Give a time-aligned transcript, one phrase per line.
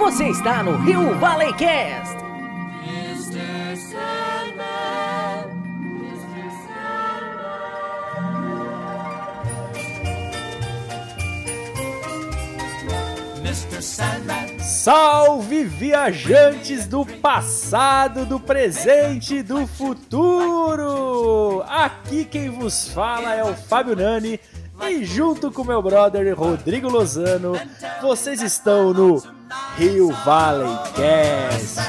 [0.00, 2.16] Você está no Rio Valley Cast.
[2.88, 3.76] Mr.
[3.76, 5.44] Sandman,
[6.00, 6.50] Mr.
[7.04, 7.82] Sandman.
[13.44, 13.82] Mr.
[13.82, 14.58] Sandman.
[14.58, 21.62] Salve viajantes do passado, do presente e do futuro!
[21.68, 24.40] Aqui quem vos fala é o Fábio Nani
[24.88, 27.52] e junto com meu brother Rodrigo Lozano,
[28.00, 29.39] vocês estão no
[29.76, 31.80] Rio Valley Cast.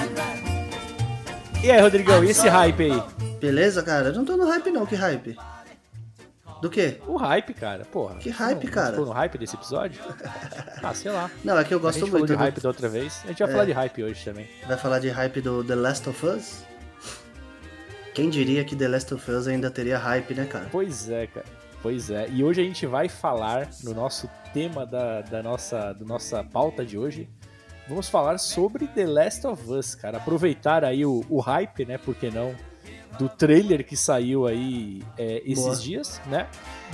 [1.63, 3.03] E aí, Rodrigão, e esse hype aí?
[3.39, 4.07] Beleza, cara?
[4.09, 5.37] Eu não tô no hype não, que hype?
[6.61, 6.99] Do quê?
[7.07, 8.15] O hype, cara, porra.
[8.15, 8.89] Que hype, não, cara?
[8.91, 9.99] Ficou no hype desse episódio?
[10.81, 11.29] ah, sei lá.
[11.43, 12.13] Não, é que eu A gosto gente muito.
[12.13, 13.21] falou de do- hype da outra vez.
[13.23, 13.51] A gente vai É.
[13.51, 14.47] falar de hype hoje também.
[14.67, 16.63] Vai falar de hype do The Last of Us?
[18.13, 20.67] Quem diria que The Last of Us ainda teria hype, né, cara?
[20.71, 21.45] Pois é, cara.
[21.81, 22.27] Pois é.
[22.29, 26.85] E hoje a gente vai falar no nosso tema da, da nossa, da nossa pauta
[26.85, 27.27] de hoje.
[27.91, 30.17] Vamos falar sobre The Last of Us, cara.
[30.17, 31.97] Aproveitar aí o, o hype, né?
[31.97, 32.55] Por que não?
[33.19, 35.75] Do trailer que saiu aí é, esses Boa.
[35.75, 36.47] dias, né?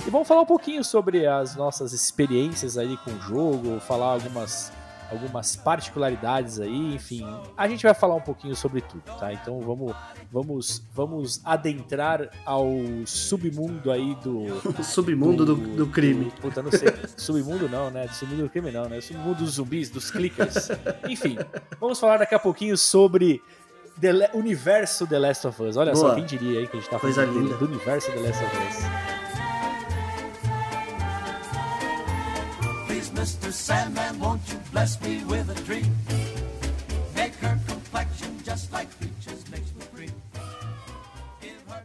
[0.04, 4.72] E vamos falar um pouquinho sobre as nossas experiências aí com o jogo, falar algumas,
[5.10, 7.26] algumas particularidades aí, enfim.
[7.56, 9.32] A gente vai falar um pouquinho sobre tudo, tá?
[9.32, 9.94] Então vamos,
[10.30, 12.68] vamos, vamos adentrar ao
[13.06, 14.44] submundo aí do,
[14.78, 16.30] O submundo do, do crime.
[16.40, 16.88] puta, não sei.
[17.16, 18.06] submundo não, né?
[18.08, 19.00] Submundo do crime não, né?
[19.00, 20.68] Submundo dos zumbis, dos clickers.
[21.08, 21.38] Enfim,
[21.80, 23.42] vamos falar daqui a pouquinho sobre
[24.00, 25.76] The Le- universo The Last of Us.
[25.76, 26.14] Olha só, Boa.
[26.16, 29.17] quem diria aí que a gente tá falando do universo The Last of Us.
[33.18, 33.52] Mr.
[33.52, 35.92] Sandman, won't you bless me with a dream?
[37.16, 39.42] Make her complexion just like peaches
[39.92, 40.12] cream.
[41.40, 41.82] Give her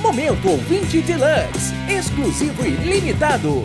[0.00, 3.64] Momento ouvinte deluxe, exclusivo e limitado.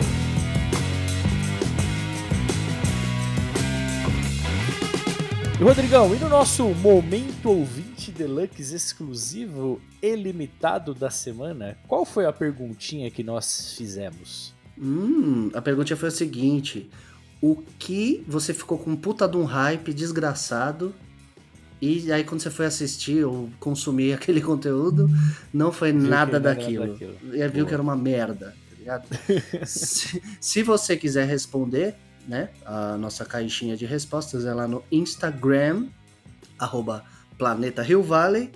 [5.60, 7.83] E Rodrigão, e no nosso momento ouvinte
[8.14, 14.54] deluxe exclusivo e limitado da semana, qual foi a perguntinha que nós fizemos?
[14.78, 16.88] Hum, a pergunta foi a seguinte:
[17.40, 20.94] O que você ficou com puta de um hype desgraçado?
[21.82, 25.08] E aí, quando você foi assistir ou consumir aquele conteúdo,
[25.52, 26.92] não foi Viu nada daquilo.
[26.92, 27.16] daquilo.
[27.32, 27.66] E viu Boa.
[27.66, 29.08] que era uma merda, tá ligado?
[29.66, 31.94] se, se você quiser responder,
[32.26, 32.48] né?
[32.64, 35.88] A nossa caixinha de respostas é lá no Instagram,
[36.58, 37.04] arroba
[37.38, 38.52] Planeta Rio Valley.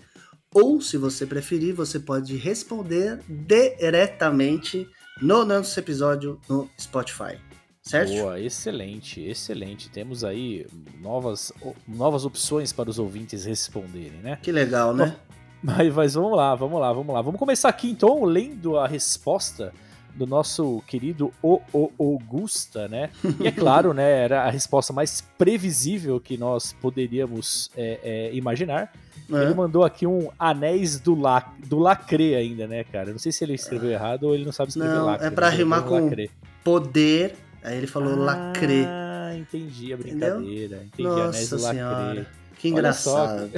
[0.55, 4.89] Ou, se você preferir, você pode responder diretamente
[5.21, 7.39] no nosso episódio no Spotify.
[7.83, 8.13] Certo?
[8.13, 9.89] Boa, excelente, excelente.
[9.91, 10.67] Temos aí
[11.01, 11.53] novas,
[11.87, 14.39] novas opções para os ouvintes responderem, né?
[14.43, 15.17] Que legal, né?
[15.63, 17.23] Mas, mas vamos lá, vamos lá, vamos lá.
[17.23, 19.73] Vamos começar aqui então lendo a resposta
[20.19, 23.11] do nosso querido O O Augusta, né?
[23.41, 24.25] E é claro, né?
[24.25, 28.93] Era a resposta mais previsível que nós poderíamos é, é, imaginar.
[29.31, 29.55] Ele É.
[29.55, 33.11] mandou aqui um anéis do, la, do lacre ainda, né, cara?
[33.13, 35.27] Não sei se ele escreveu errado ou ele não sabe escrever Não, lacre.
[35.27, 36.31] é pra mas ele rimar com lacre.
[36.65, 37.35] Poder.
[37.63, 38.85] Aí ele falou lacre.
[38.87, 40.39] Ah, entendi a Entendeu?
[40.41, 40.83] brincadeira.
[40.87, 41.79] Entendi anéis Nossa do lacre.
[41.79, 42.27] senhora.
[42.59, 43.51] Que engraçado.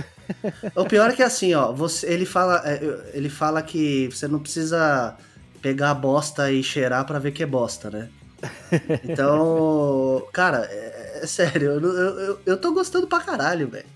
[0.76, 4.38] o pior é que assim, ó, você, ele fala, é, ele fala que você não
[4.40, 5.16] precisa
[5.62, 8.08] pegar a bosta e cheirar pra ver que é bosta, né?
[9.04, 13.86] Então, cara, é, é sério, eu, eu, eu- tô gostando pra caralho, velho.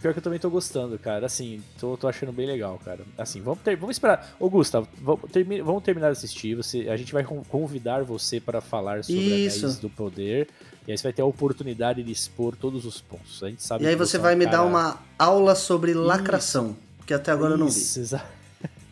[0.00, 1.26] Pior que eu também tô gostando, cara.
[1.26, 3.00] Assim, tô, tô achando bem legal, cara.
[3.16, 4.34] Assim, vamos, ter, vamos esperar.
[4.40, 6.56] Ô, Gustavo, vamos, termi- vamos terminar de assistir.
[6.56, 9.64] Você, a gente vai con- convidar você para falar sobre Isso.
[9.66, 10.48] Anéis do Poder.
[10.88, 13.44] E aí você vai ter a oportunidade de expor todos os pontos.
[13.44, 16.74] A gente sabe E aí você é vai me dar cara- uma aula sobre lacração,
[17.06, 17.78] que até agora eu não vi.
[17.78, 18.24] Isso, exa-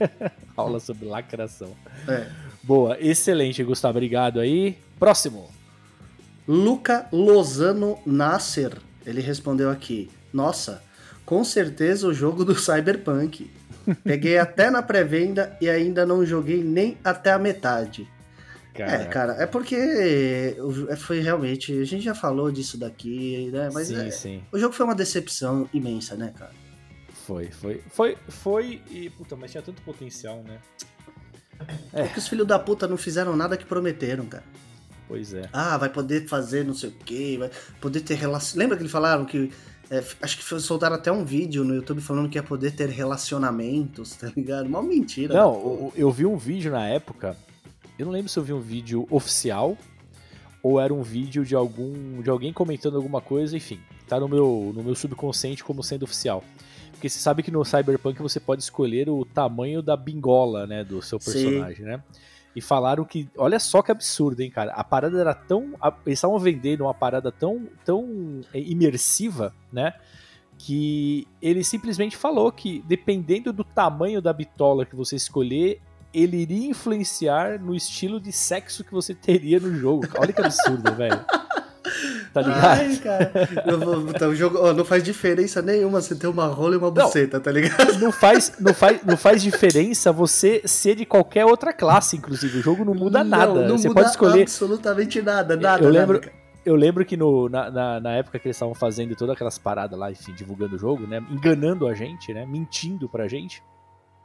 [0.57, 1.75] Aula sobre lacração.
[2.09, 2.27] É.
[2.63, 3.99] Boa, excelente, Gustavo.
[3.99, 4.77] Obrigado aí.
[4.99, 5.51] Próximo.
[6.47, 10.83] Luca Lozano Nasser, ele respondeu aqui: Nossa,
[11.25, 13.51] com certeza o jogo do Cyberpunk.
[14.05, 18.07] Peguei até na pré-venda e ainda não joguei nem até a metade.
[18.75, 21.73] Cara, É, cara, é porque é, foi realmente.
[21.81, 23.69] A gente já falou disso daqui, né?
[23.73, 24.43] Mas sim, é, sim.
[24.53, 26.53] o jogo foi uma decepção imensa, né, cara?
[27.31, 27.83] Foi, foi.
[27.91, 28.83] Foi, foi.
[28.91, 30.59] E, puta, mas tinha tanto potencial, né?
[31.93, 32.03] É.
[32.05, 34.43] Porque os filhos da puta não fizeram nada que prometeram, cara.
[35.07, 35.49] Pois é.
[35.53, 37.51] Ah, vai poder fazer não sei o quê, vai
[37.81, 38.59] poder ter relação.
[38.59, 39.53] Lembra que eles falaram que.
[39.91, 42.89] é, acho que foi- soltaram até um vídeo no YouTube falando que ia poder ter
[42.89, 44.67] relacionamentos, tá ligado?
[44.67, 45.33] Uma mentira.
[45.35, 47.37] Não, o- eu vi um vídeo na época.
[47.97, 49.77] Eu não lembro se eu vi um vídeo oficial
[50.63, 53.79] ou era um vídeo de algum de alguém comentando alguma coisa, enfim.
[54.09, 56.43] Tá no meu no meu subconsciente como sendo oficial.
[57.01, 61.01] Porque você sabe que no Cyberpunk você pode escolher o tamanho da bingola, né, do
[61.01, 61.33] seu Sim.
[61.33, 62.03] personagem, né?
[62.55, 64.73] e falaram que, olha só que absurdo, hein, cara.
[64.73, 65.73] A parada era tão.
[66.05, 69.95] eles estavam vendendo uma parada tão, tão é, imersiva, né?
[70.59, 75.81] Que ele simplesmente falou que, dependendo do tamanho da bitola que você escolher,
[76.13, 80.07] ele iria influenciar no estilo de sexo que você teria no jogo.
[80.19, 81.25] Olha que absurdo, velho.
[82.33, 82.65] Tá ligado?
[82.81, 83.33] Ai, cara.
[83.67, 86.79] Eu vou- tá, o jogo, ó, não faz diferença nenhuma você ter uma rola e
[86.79, 87.99] uma buceta, tá ligado?
[87.99, 92.59] Não faz, não, faz, não faz diferença você ser de qualquer outra classe, inclusive.
[92.59, 93.67] O jogo não muda nada.
[93.67, 94.43] Não você muda pode escolher.
[94.43, 95.83] absolutamente nada, nada.
[95.85, 96.33] eu nada, lembro, cara.
[96.65, 99.99] eu lembro que no, na, na, na época que eles estavam fazendo todas aquelas paradas
[99.99, 101.21] lá, enfim, divulgando o jogo, né?
[101.31, 102.47] Enganando a gente, né?
[102.47, 103.61] Mentindo pra gente.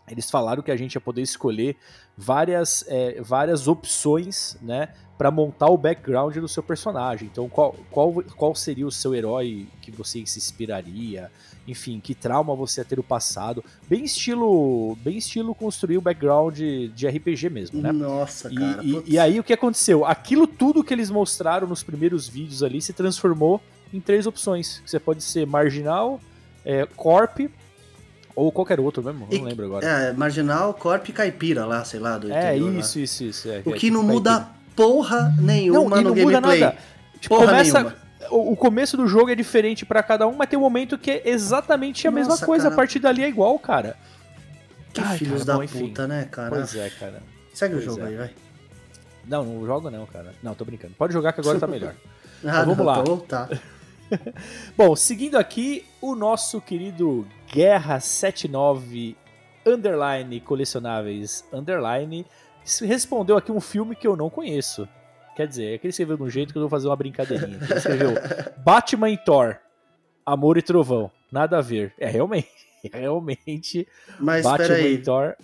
[0.09, 1.75] Eles falaram que a gente ia poder escolher
[2.17, 4.89] várias, é, várias opções, né?
[5.17, 7.29] Pra montar o background do seu personagem.
[7.31, 11.31] Então, qual, qual, qual seria o seu herói que você se inspiraria?
[11.65, 13.63] Enfim, que trauma você ia ter no passado?
[13.89, 16.59] Bem estilo, bem estilo construir o background
[16.93, 17.91] de RPG mesmo, né?
[17.93, 18.83] Nossa, E, cara.
[18.83, 20.03] e- e aí o que aconteceu?
[20.05, 23.61] Aquilo tudo que eles mostraram nos primeiros vídeos ali se transformou
[23.93, 24.83] em três opções.
[24.85, 26.19] Você pode ser marginal,
[26.65, 27.39] é, corp
[28.35, 29.85] ou qualquer outro mesmo, E- não lembro agora.
[29.87, 33.49] É, marginal, corp e caipira lá, sei lá, do É, interior isso, isso, isso.
[33.49, 36.59] é, O é que não tipo muda porra nenhuma Não, no não muda gameplay.
[36.59, 36.77] nada.
[37.19, 37.95] Tipo, Porra começa, nenhuma.
[38.29, 41.09] o, o começo do jogo é diferente pra cada um, mas tem um momento que
[41.11, 42.63] é exatamente a mesma Nossa, coisa.
[42.65, 42.73] cara.
[42.73, 43.95] A partir dali é igual, cara.
[44.93, 46.49] Que Ai, filhos cara, da bom, puta, né, cara?
[46.49, 47.21] Pois é, cara.
[47.53, 48.07] Segue o pois jogo é.
[48.09, 48.29] aí, vai.
[49.27, 50.33] Não, não jogo não, cara.
[50.43, 50.93] Não, tô brincando.
[50.97, 51.93] Pode jogar que agora tá melhor.
[52.47, 52.99] Ah, vamos não, lá.
[52.99, 53.49] Então, tá.
[54.77, 59.15] Bom, seguindo aqui, o nosso querido Guerra 79
[59.65, 62.25] Underline Colecionáveis Underline
[62.83, 64.87] respondeu aqui um filme que eu não conheço.
[65.35, 67.59] Quer dizer, é que ele escreveu de um jeito que eu vou fazer uma brincadeirinha.
[67.61, 68.13] Ele escreveu
[68.63, 69.57] Batman e Thor,
[70.25, 71.11] Amor e Trovão.
[71.31, 71.93] Nada a ver.
[71.99, 72.47] É realmente,
[72.93, 73.87] realmente
[74.19, 74.97] Mas Batman e.
[74.97, 75.35] Thor.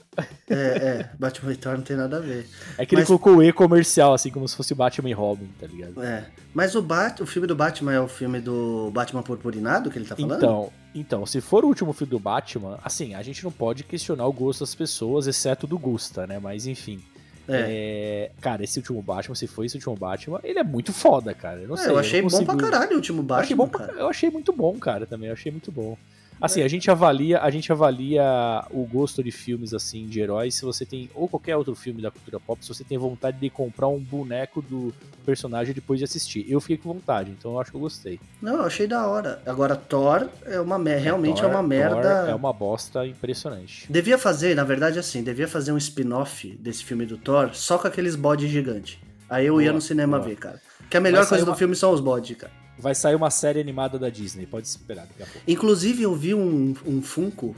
[0.50, 2.48] É, é, Batman e Thor não tem nada a ver.
[2.78, 5.50] É que ele Mas- colocou o E comercial, assim, como se fosse Batman e Robin,
[5.60, 6.02] tá ligado?
[6.02, 6.26] É.
[6.54, 10.06] Mas o, Bat, o filme do Batman é o filme do Batman Purpurinado que ele
[10.06, 10.38] tá falando?
[10.38, 14.26] Então, então, se for o último filme do Batman, assim, a gente não pode questionar
[14.28, 16.40] o gosto das pessoas, exceto do Gusta, né?
[16.40, 17.02] Mas enfim.
[17.48, 18.30] É.
[18.30, 21.60] É, cara, esse último Batman, se for esse último Batman, ele é muito foda, cara.
[21.60, 21.88] Eu não É, sei.
[21.88, 24.08] eu não achei bom consigo- pra caralho o último Eu Batman, achei, bom pra- eu
[24.08, 25.28] achei muito bom, cara, também.
[25.28, 25.98] Eu achei muito bom.
[26.42, 26.64] Assim, É.
[26.64, 30.86] a gente avalia, a gente avalia o gosto de filmes assim de heróis se você
[30.86, 34.00] tem ou qualquer outro filme da cultura pop, se você tem vontade de comprar um
[34.00, 34.94] boneco do
[35.26, 36.46] personagem depois de assistir.
[36.50, 38.20] Eu fiquei com vontade, então eu acho que eu gostei.
[38.42, 39.42] Não, eu achei da hora.
[39.46, 42.22] Agora, Thor é uma mer- realmente Thor- é uma merda.
[42.22, 43.86] Thor é uma bosta impressionante.
[43.92, 47.88] Devia fazer, na verdade, assim, devia fazer um spin-off desse filme do Thor só com
[47.88, 48.98] aqueles bodes gigantes.
[49.30, 50.30] Aí eu ia Boa, no cinema boa.
[50.30, 50.62] ver, cara.
[50.90, 52.52] Que a melhor coisa do uma- filme são os bodes, cara.
[52.82, 55.42] Vai sair uma série animada da Disney, pode esperar daqui a pouco.
[55.48, 57.56] Inclusive, eu vi um, um Funko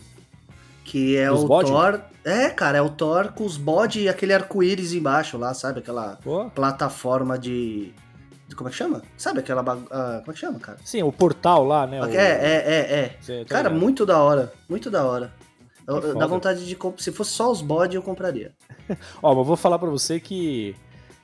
[0.83, 1.71] que é Dos o bode?
[1.71, 2.01] Thor.
[2.25, 5.79] É, cara, é o Thor com os bodes e aquele arco-íris embaixo lá, sabe?
[5.79, 7.93] Aquela Pô, plataforma de.
[8.55, 9.01] como é que chama?
[9.17, 9.63] Sabe aquela.
[9.63, 10.77] bag- ah, como é que chama, cara?
[10.83, 12.01] sim, o portal lá, né?
[12.01, 13.07] o- É, é, é, é.
[13.43, 13.79] Tá Cara, ligado?
[13.81, 14.51] muito da hora.
[14.69, 15.33] Muito da hora.
[15.87, 16.77] Eu- dá vontade de.
[16.97, 18.51] Se fosse só os bodes, eu compraria.
[19.23, 20.75] Ó, mas vou falar pra você que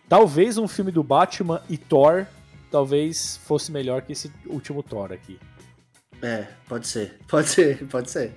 [0.08, 2.26] talvez um filme do Batman e Thor
[2.72, 5.40] talvez fosse melhor que esse último Thor aqui.
[6.22, 7.18] É, pode ser.
[7.28, 8.34] Pode ser, pode ser.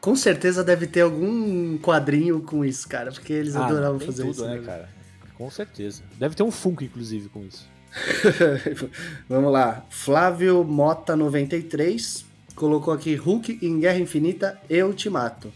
[0.00, 3.12] com certeza deve ter algum quadrinho com isso, cara.
[3.12, 4.44] Porque eles Ah, adoravam fazer tudo, isso.
[4.46, 4.62] né, né?
[4.66, 4.88] cara?
[5.36, 6.02] Com certeza.
[6.18, 7.68] Deve ter um Funko, inclusive, com isso.
[9.28, 9.84] Vamos lá.
[9.90, 12.24] Flávio Mota 93
[12.54, 15.52] colocou aqui Hulk em Guerra Infinita e Ultimato.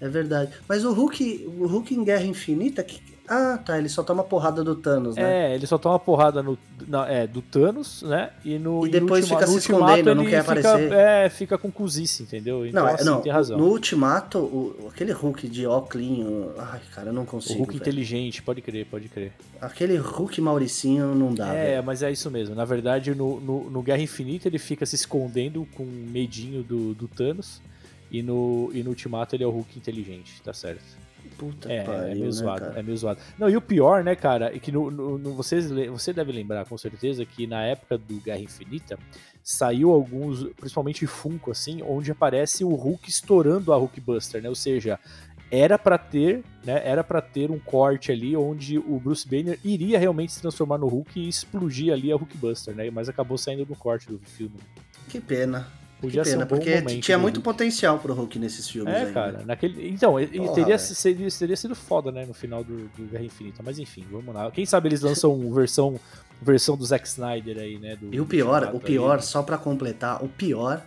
[0.00, 0.52] É verdade.
[0.68, 3.00] Mas o Hulk, o Hulk em Guerra Infinita, que...
[3.28, 5.52] ah, tá, ele só toma porrada do Thanos, né?
[5.52, 8.30] É, ele só toma porrada no, na- é, do Thanos, né?
[8.44, 10.92] E, no, E depois no ultima- fica no se escondendo, não quer fica, aparecer.
[10.92, 12.66] É, fica com cozice, entendeu?
[12.66, 13.20] Então, não, assim, não.
[13.20, 13.58] tem razão.
[13.58, 17.58] No Ultimato, o- aquele Hulk de óculinho, ai, cara, eu não O consigo.
[17.58, 17.82] Hulk velho.
[17.82, 19.32] inteligente, pode crer, pode crer.
[19.60, 21.84] Aquele Hulk Mauricinho não dá, é, velho.
[21.84, 22.54] mas é isso mesmo.
[22.54, 27.08] Na verdade, no, no, no Guerra Infinita ele fica se escondendo com medinho do, do
[27.08, 27.60] Thanos.
[28.08, 30.80] E no, e no Ultimato ele é o Hulk inteligente, tá certo.
[31.38, 32.78] Puta É, que pariu, é meio né, zoado, cara?
[32.78, 33.20] é meio zoado.
[33.38, 36.64] Não, e o pior, né, cara, é que no, no, no- vocês, você deve lembrar
[36.66, 38.98] com certeza que na época do Guerra Infinita
[39.42, 44.48] saiu alguns, principalmente Funko, assim, onde aparece o Hulk estourando a Hulkbuster, né?
[44.48, 44.98] Ou seja,
[45.50, 46.82] era pra ter, né?
[46.84, 50.88] Era para ter um corte ali onde o Bruce Banner iria realmente se transformar no
[50.88, 52.90] Hulk e explodir ali a Hulkbuster, né?
[52.90, 54.56] Mas acabou saindo no corte do filme.
[55.08, 55.68] Que pena.
[56.00, 59.12] Podia que pena, um porque momento tinha muito potencial pro Hulk nesses filmes É, ainda.
[59.12, 59.88] cara, naquele.
[59.88, 63.62] Então, ele Porra, teria, seria, teria sido foda, né, no final do, do Guerra Infinita.
[63.64, 64.50] Mas enfim, vamos lá.
[64.50, 65.98] Quem sabe eles lançam versão,
[66.42, 67.96] versão do Zack Snyder aí, né?
[67.96, 69.22] do- E o pior, o pior, aí.
[69.22, 70.82] só pra completar, o pior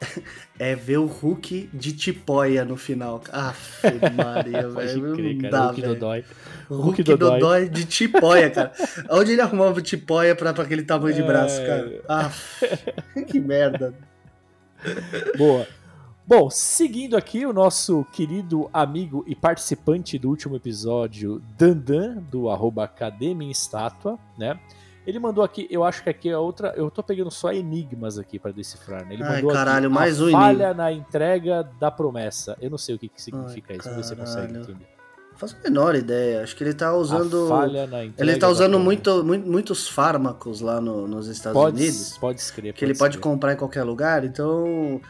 [0.58, 3.22] é ver o Hulk de tipóia no final.
[3.30, 3.82] Aff,
[4.16, 5.34] Maria, velho.
[5.42, 5.82] Não dá, Hulk.
[5.82, 6.24] Dodói.
[6.70, 7.40] Hulk Hulk Dodói.
[7.40, 8.72] Dodói de tipóia, cara.
[9.10, 11.66] Onde ele arrumava tipóia pra, pra aquele tamanho de braço, É.
[11.66, 12.02] cara?
[12.08, 12.66] Aff,
[13.28, 13.92] que merda.
[15.36, 15.66] Boa.
[16.26, 22.84] Bom, seguindo aqui o nosso querido amigo e participante do último episódio, Dandan, do arroba
[22.84, 24.60] Academia em Estátua, né?
[25.06, 26.74] Ele mandou aqui, eu acho que aqui é outra.
[26.76, 29.14] Eu tô pegando só enigmas aqui pra decifrar, né?
[29.14, 32.58] Ele Ai, mandou caralho, aqui, mais um falha enigma." na entrega da promessa.
[32.60, 34.64] Eu não sei o que, que significa Ai, isso, se você consegue caralho.
[34.64, 34.97] entender.
[35.38, 36.42] Faço a menor ideia.
[36.42, 37.48] Acho que ele tá usando.
[38.18, 42.18] Ele tá usando muito, muito- muitos fármacos lá no- nos Estados Pode, Unidos.
[42.18, 42.72] pode escrever.
[42.72, 45.00] Que ele pode comprar em qualquer lugar, então.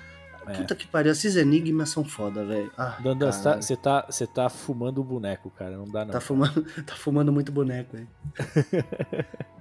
[0.47, 0.53] É.
[0.53, 2.71] Puta que pariu, esses enigmas são foda, velho.
[2.77, 5.77] Ah, Dandan, você tá, tá, tá fumando o boneco, cara.
[5.77, 6.13] Não dá, não.
[6.13, 8.07] Tá fumando, tá fumando muito boneco aí.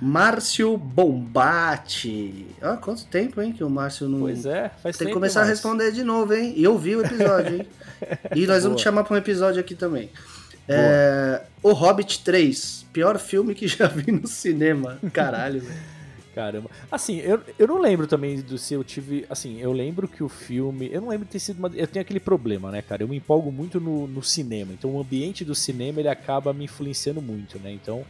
[0.00, 2.46] Márcio Bombate.
[2.62, 4.20] Ó, quanto tempo, hein, que o Márcio não.
[4.20, 6.52] Pois é, faz Tem que começar a responder de novo, hein?
[6.56, 7.66] E eu vi o episódio, hein?
[8.34, 8.76] E nós vamos Boa.
[8.76, 10.10] te chamar pra um episódio aqui também.
[10.68, 14.98] É, o Hobbit 3, pior filme que já vi no cinema.
[15.12, 15.98] Caralho, velho.
[16.34, 16.70] Caramba.
[16.92, 19.26] Assim, eu, eu não lembro também do se eu tive.
[19.28, 20.88] Assim, eu lembro que o filme.
[20.92, 21.68] Eu não lembro de ter sido uma.
[21.74, 23.02] Eu tenho aquele problema, né, cara?
[23.02, 24.72] Eu me empolgo muito no, no cinema.
[24.72, 27.72] Então o ambiente do cinema ele acaba me influenciando muito, né?
[27.72, 28.04] Então.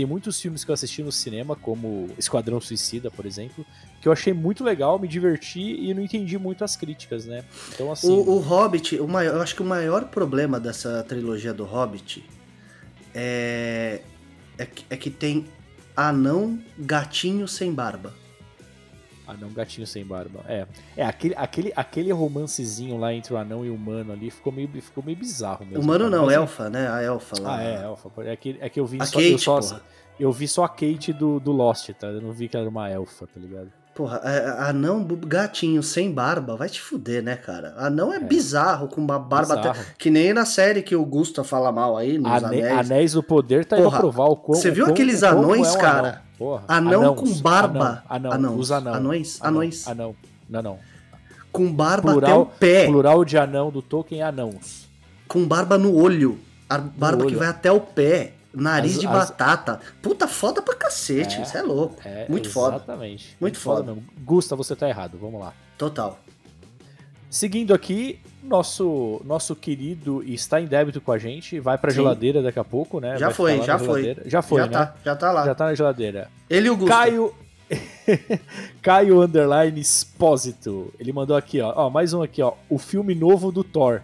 [0.00, 3.66] Tem muitos filmes que eu assisti no cinema, como Esquadrão Suicida, por exemplo,
[4.00, 7.44] que eu achei muito legal, me diverti e não entendi muito as críticas, né?
[7.74, 8.08] Então, assim.
[8.08, 12.24] O, o Hobbit, o maior, eu acho que o maior problema dessa trilogia do Hobbit
[13.14, 14.00] é,
[14.56, 15.44] é, que, é que tem
[15.94, 18.14] anão gatinho sem barba.
[19.30, 20.40] Ah, não, gatinho sem barba.
[20.48, 20.66] É.
[20.96, 24.68] É, aquele, aquele, aquele romancezinho lá entre o anão e o humano ali ficou meio,
[24.80, 25.82] ficou meio bizarro mesmo.
[25.82, 26.16] Humano cara.
[26.16, 26.88] não, Mas, elfa, né?
[26.88, 27.56] A elfa lá.
[27.56, 28.10] Ah, é, elfa.
[28.24, 29.82] É que, é que eu vi A só, Kate, eu só, porra.
[30.18, 32.08] eu vi só a Kate do, do Lost, tá?
[32.08, 33.68] Eu não vi que era uma elfa, tá ligado?
[33.94, 37.74] Porra, é, anão gatinho sem barba, vai te fuder, né, cara?
[37.76, 39.72] Anão é, bizarro, com uma barba até.
[39.98, 42.78] Que nem na série que o Gusta fala mal aí, nos Ane- anéis.
[42.90, 44.58] Anéis do Poder tá aí pra Porra, provar o quão.
[44.58, 46.22] você viu quão- aqueles anões, é um cara?
[46.40, 46.48] Anão.
[46.48, 48.02] Porra, Anão anãos, com barba.
[48.08, 48.60] Anão, anão, Anãos.
[48.60, 48.94] os anão.
[48.94, 49.38] Anões?
[49.40, 49.86] Anão, Anões.
[49.88, 50.16] Anão,
[50.48, 50.78] não, não.
[51.52, 52.86] Com barba Plural, até o pé.
[52.86, 54.86] plural de anão do Tolkien é anãos.
[55.28, 56.38] Com barba no olho.
[56.68, 57.38] A barba que olho.
[57.38, 58.34] vai até o pé.
[58.54, 59.80] Nariz As- de as- batata.
[60.02, 61.38] Puta foda pra cacete.
[61.38, 61.42] É.
[61.42, 61.96] Isso é louco.
[62.04, 62.76] É, Muito foda.
[62.76, 63.36] Exatamente.
[63.40, 63.92] Muito foda.
[63.94, 64.04] mesmo.
[64.24, 65.18] Gusta, você tá errado.
[65.20, 65.52] Vamos lá.
[65.78, 66.18] Total.
[67.30, 71.98] Seguindo aqui, nosso nosso querido e está em débito com a gente, vai pra Sim.
[71.98, 73.16] geladeira daqui a pouco, né?
[73.16, 74.16] Já Vai foi, já foi.
[74.26, 74.72] Já foi, já né?
[74.72, 75.44] tá, já tá lá.
[75.46, 76.28] Já tá na geladeira.
[76.50, 76.92] Ele e o Gusta.
[76.92, 77.32] Caio.
[78.82, 80.92] Caio Underline Expósito.
[80.98, 81.72] Ele mandou aqui, ó.
[81.76, 81.88] ó.
[81.88, 82.54] Mais um aqui, ó.
[82.68, 84.02] O filme novo do Thor.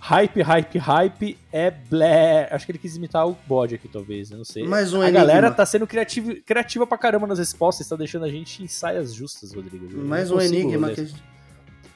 [0.00, 2.48] Hype, hype, hype é blé.
[2.50, 4.30] Acho que ele quis imitar o bode aqui, talvez.
[4.30, 4.66] Não sei.
[4.66, 5.20] Mais um a enigma.
[5.20, 7.86] galera tá sendo criativa, criativa pra caramba nas respostas.
[7.86, 9.86] Tá deixando a gente em saias justas, Rodrigo.
[9.92, 11.12] Eu Mais um enigma que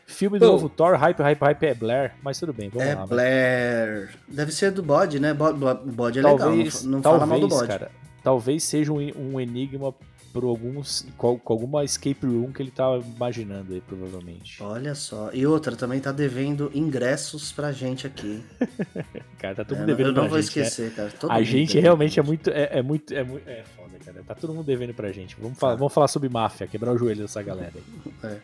[0.07, 0.53] Filme do Pô.
[0.53, 2.13] novo Thor, hype, hype, hype é Blair.
[2.23, 3.05] Mas tudo bem, vamos é lá.
[3.05, 3.09] vai.
[3.09, 4.11] Blair.
[4.29, 5.33] Deve ser do bode, né?
[5.33, 6.39] Bo- bode é legal.
[6.39, 7.69] talvez, Não, não talvez, fala mal do bode.
[7.69, 7.91] cara,
[8.23, 9.95] talvez seja um, um enigma
[10.33, 12.85] por alguns, com, com alguma escape room que ele tá
[13.17, 14.61] imaginando aí, provavelmente.
[14.63, 15.31] Olha só.
[15.33, 18.45] E outra, também tá devendo ingressos pra gente aqui.
[19.39, 20.65] Cara, tá todo É, mundo eu devendo não pra vou gente, né?
[20.67, 21.11] esquecer, cara.
[21.21, 24.23] Todo A gente realmente é muito, é, é muito, é muito, é foda, cara.
[24.27, 25.37] Tá todo mundo devendo pra gente.
[25.41, 25.79] Vamos falar, Tá.
[25.79, 28.39] vamos falar sobre máfia, quebrar o joelho dessa galera aí.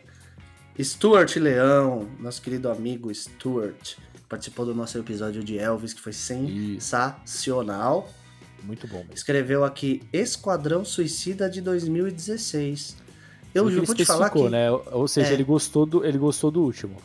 [0.79, 3.97] Stuart Leão, nosso querido amigo Stuart,
[4.29, 8.09] participou do nosso episódio de Elvis, que foi sensacional.
[8.63, 8.99] Muito bom.
[8.99, 9.13] Mesmo.
[9.13, 12.95] Escreveu aqui Esquadrão Suicida de 2016.
[13.53, 14.71] Eu ele vou te falar que né?
[14.71, 15.33] Ou seja, É.
[15.33, 16.95] ele gostou do, ele gostou do último.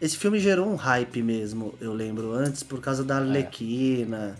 [0.00, 4.34] esse filme gerou um hype mesmo, eu lembro antes, por causa da Arlequina,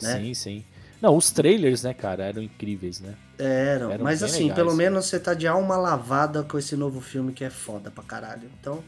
[0.00, 0.20] né?
[0.20, 0.64] Sim, sim.
[1.02, 3.14] Não, os trailers, né, cara, eram incríveis, né?
[3.36, 4.76] Eram, Eram mas assim, legais, pelo cara.
[4.78, 8.48] menos você tá de alma lavada com esse novo filme que é foda pra caralho.
[8.60, 8.78] Então,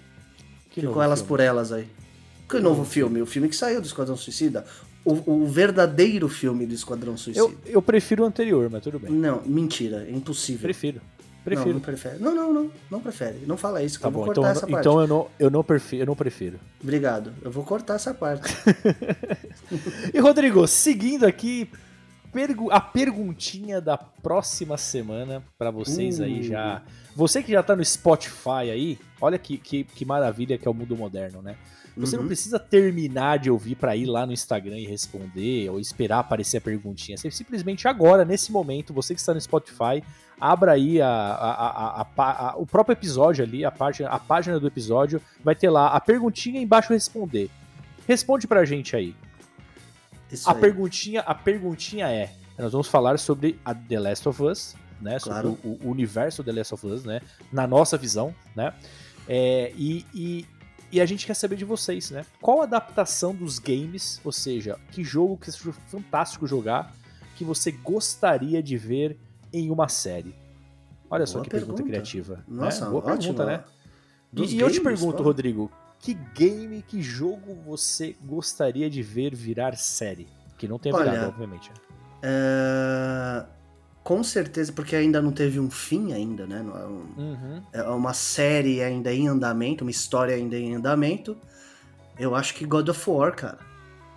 [0.71, 1.29] Que ficou elas filme.
[1.29, 1.89] por elas aí.
[2.49, 3.21] Que novo filme?
[3.21, 4.65] O filme que saiu do Esquadrão Suicida?
[5.05, 7.45] O, o verdadeiro filme do Esquadrão Suicida.
[7.45, 9.11] Eu, eu prefiro o anterior, mas tudo bem.
[9.11, 10.63] Não, mentira, é impossível.
[10.63, 11.01] Prefiro.
[11.01, 11.75] Não, Prefiro.
[11.75, 12.19] não prefere.
[12.21, 13.41] Não, não, não, não prefere.
[13.47, 14.81] Não fala isso, que Tá eu vou bom, cortar então, essa parte.
[14.81, 16.59] então eu não, eu não prefiro, eu não prefiro.
[16.83, 18.55] Obrigado, eu vou cortar essa parte.
[20.15, 21.69] E Rodrigo, seguindo aqui,
[22.35, 26.43] pergu- a perguntinha da próxima semana pra vocês aí Uh.
[26.43, 26.83] já.
[27.15, 30.75] Você que já tá no Spotify aí, olha que, que, que maravilha que é o
[30.75, 31.57] mundo moderno, né?
[31.97, 32.27] Você não Uhum.
[32.27, 36.61] precisa terminar de ouvir pra ir lá no Instagram e responder ou esperar aparecer a
[36.61, 37.17] perguntinha.
[37.17, 40.03] Você simplesmente agora, nesse momento, você que está no Spotify,
[40.41, 45.23] abra aí a- a- a- o próprio episódio ali, a página, a página do episódio,
[45.45, 47.49] vai ter lá a perguntinha embaixo responder.
[48.09, 49.15] Responde pra gente aí.
[50.35, 50.61] Isso A aí.
[50.61, 55.19] perguntinha, a perguntinha é: nós vamos falar sobre a The Last of Us, né?
[55.21, 55.51] Claro.
[55.63, 57.21] Sobre o, o universo The Last of Us, né?
[57.53, 58.73] Na nossa visão, né?
[59.29, 60.47] É, e, e,
[60.93, 62.27] e a gente quer saber de vocês, né?
[62.41, 66.93] Qual a adaptação dos games, ou seja, que jogo que seja fantástico jogar,
[67.37, 69.19] que você gostaria de ver
[69.53, 70.35] em uma série?
[71.09, 71.91] Olha só Boa que pergunta, pergunta.
[71.91, 72.45] criativa.
[72.49, 72.91] Nossa, né?
[72.91, 73.65] Boa pergunta, né?
[74.33, 75.23] E, Dos e eu te games, pergunto.
[75.23, 75.71] Rodrigo,
[76.05, 80.29] que game, que jogo você gostaria de ver virar série?
[80.59, 81.71] Que não tenha Olha, virado, obviamente.
[81.71, 81.77] né?
[82.23, 83.45] É,
[84.03, 86.63] Com certeza, porque ainda não teve um fim ainda, né?
[86.63, 87.63] Não é, um- Uhum.
[87.73, 91.35] é uma série ainda em andamento, uma história ainda em andamento.
[92.19, 93.59] Eu acho que God of War, cara.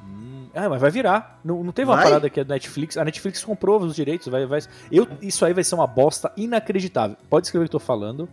[0.03, 1.39] Hum, Ah, mas vai virar.
[1.41, 2.03] Não, não teve uma Vai?
[2.03, 2.97] parada que a Netflix.
[2.97, 4.27] A Netflix comprou os direitos.
[4.27, 4.59] Vai, vai,
[4.91, 7.15] eu, isso aí vai ser uma bosta inacreditável.
[7.29, 8.27] Pode escrever o que eu tô falando.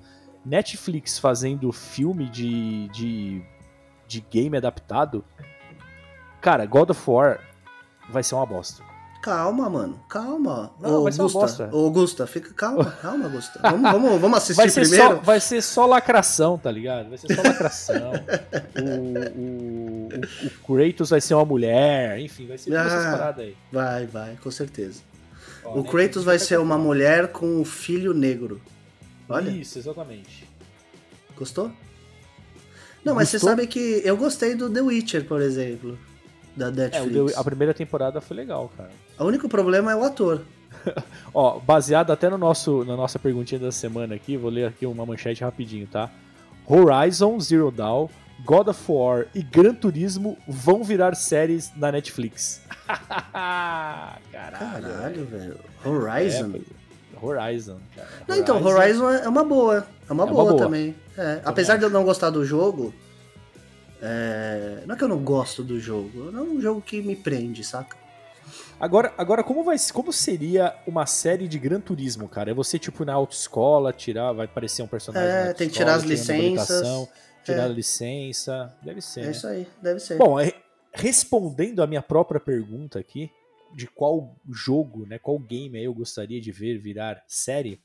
[0.44, 3.42] Netflix fazendo filme de, de,
[4.06, 5.24] de game adaptado.
[6.40, 7.40] Cara, God of War
[8.10, 8.82] vai ser uma bosta.
[9.22, 9.98] Calma, mano.
[10.06, 10.70] Calma.
[10.78, 11.70] Não, Ô, vai Augusta.
[11.72, 13.58] Ô, Augusta, fica calma, calma, Augusta.
[13.62, 15.06] Vamos, vamos, vamos assistir Vai ser, primeiro?
[15.06, 17.08] só, vai ser só lacração, tá ligado?
[17.08, 18.12] Vai ser só lacração.
[18.76, 20.20] o, o, o,
[20.62, 22.18] o Kratos vai ser uma mulher.
[22.18, 23.10] Enfim, vai ser todas essas Ah.
[23.12, 23.56] paradas aí.
[23.72, 25.00] Vai, vai, com certeza.
[25.64, 28.60] Ó, o Kratos vai ser uma mulher com um filho negro.
[29.28, 30.48] Olha, Isso, exatamente.
[31.36, 31.70] gostou?
[33.04, 33.50] Não, mas você Gostou?
[33.50, 35.98] sabe que eu gostei do The Witcher, por exemplo,
[36.56, 37.32] da É, Netflix.
[37.34, 38.90] The- a primeira temporada foi legal, cara.
[39.18, 40.42] O único problema é o ator.
[41.34, 45.04] Ó, baseado até no nosso, na nossa perguntinha da semana aqui, vou ler aqui uma
[45.04, 46.10] manchete rapidinho, tá?
[46.66, 48.08] Horizon Zero Dawn,
[48.44, 52.62] God of War e Gran Turismo vão virar séries na Netflix.
[52.86, 54.22] Caralho.
[54.32, 55.58] Caralho, velho.
[55.84, 56.52] Horizon.
[56.56, 56.60] É,
[57.20, 58.08] Horizon, cara.
[58.28, 59.86] Não, então, Horizon é uma boa.
[60.08, 60.58] É uma, É uma boa, boa.
[60.58, 60.94] também.
[61.16, 62.92] É, apesar de eu não gostar do jogo.
[64.02, 67.16] é, Não é que eu não gosto do jogo, não é um jogo que me
[67.16, 67.96] prende, saca?
[68.78, 72.50] Agora, agora como, vai, como seria uma série de Gran Turismo, cara?
[72.50, 76.02] É você, tipo, na autoescola, tirar, vai aparecer um personagem É, tem que tirar as
[76.02, 76.82] licenças.
[77.44, 77.64] Tirar É.
[77.64, 78.74] a licença.
[78.82, 79.30] Deve ser, É né?
[79.30, 80.18] isso aí, deve ser.
[80.18, 80.52] Bom, é-
[80.92, 83.30] respondendo a minha própria pergunta aqui,
[83.74, 87.80] de qual jogo, né, qual game eu gostaria de ver virar série,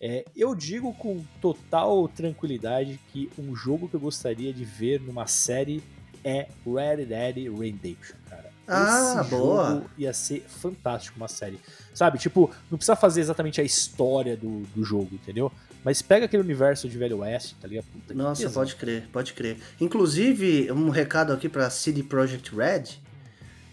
[0.00, 5.26] é, eu digo com total tranquilidade que um jogo que eu gostaria de ver numa
[5.26, 5.82] série
[6.24, 8.50] é Red Dead Redemption, cara.
[8.66, 9.70] Ah, Esse boa.
[9.70, 11.58] jogo ia ser fantástico uma série.
[11.92, 15.50] Sabe, tipo, não precisa fazer exatamente a história do, do jogo, entendeu?
[15.84, 17.86] Mas pega aquele universo de Velho Oeste, tá ligado?
[17.86, 19.58] Puta Nossa, pode crer, pode crer.
[19.80, 23.01] Inclusive, um recado aqui pra CD Projekt Red.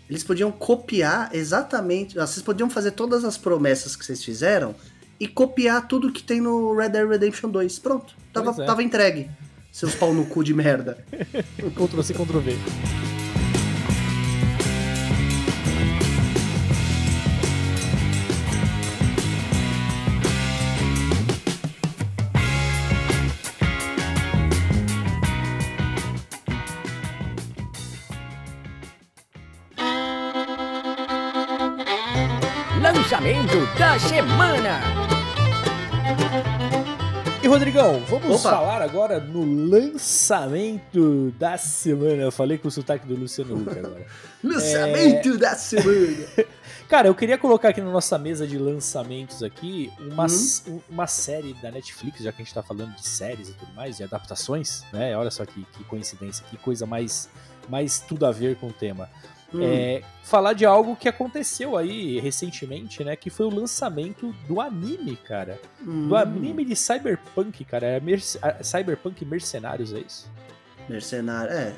[0.10, 2.16] Eles podiam copiar exatamente.
[2.16, 4.76] Vocês podiam fazer todas as promessas que vocês fizeram
[5.20, 7.80] e copiar tudo que tem no Red Dead Redemption 2.
[7.80, 8.66] Pronto, tava, é.
[8.66, 9.30] tava entregue.
[9.72, 11.06] Seus pau no cu de merda.
[11.76, 12.14] Ctrl C,
[37.60, 38.52] Rodrigão, vamos Opa.
[38.56, 42.24] falar agora no lançamento da semana.
[42.24, 44.08] Eu falei com o sotaque do Luciano Huck agora.
[44.42, 46.26] Lançamento da semana.
[46.88, 50.28] Cara, eu queria colocar aqui na nossa mesa de lançamentos aqui uma, Hum.
[50.28, 53.74] s- uma série da Netflix, já que a gente tá falando de séries e tudo
[53.74, 55.16] mais, de adaptações, né?
[55.18, 57.28] Olha só que, que coincidência, que coisa mais,
[57.68, 59.10] mais tudo a ver com o tema.
[59.54, 63.16] Hum, É, falar de algo que aconteceu aí recentemente, né?
[63.16, 65.60] Que foi o lançamento do anime, cara.
[65.82, 66.08] hum.
[66.08, 67.86] Do anime de Cyberpunk, cara.
[67.88, 70.30] É Merce- Cyberpunk Mercenários, é isso?
[70.88, 71.74] Mercenário, é.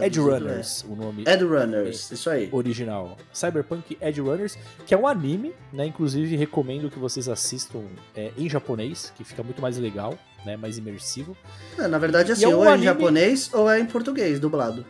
[0.00, 1.34] Edge Traduzido, Runners, o nome É.
[1.34, 2.48] Edge Runners, isso aí.
[2.50, 3.18] original.
[3.34, 4.56] Cyberpunk Edge Runners,
[4.86, 5.84] que é um anime, né?
[5.84, 7.82] Inclusive recomendo que vocês assistam
[8.16, 10.56] é, em japonês, que fica muito mais legal, né?
[10.56, 11.36] Mais imersivo.
[11.78, 14.40] É, na verdade, assim, é um ou é em anime- japonês ou é em português,
[14.40, 14.86] dublado.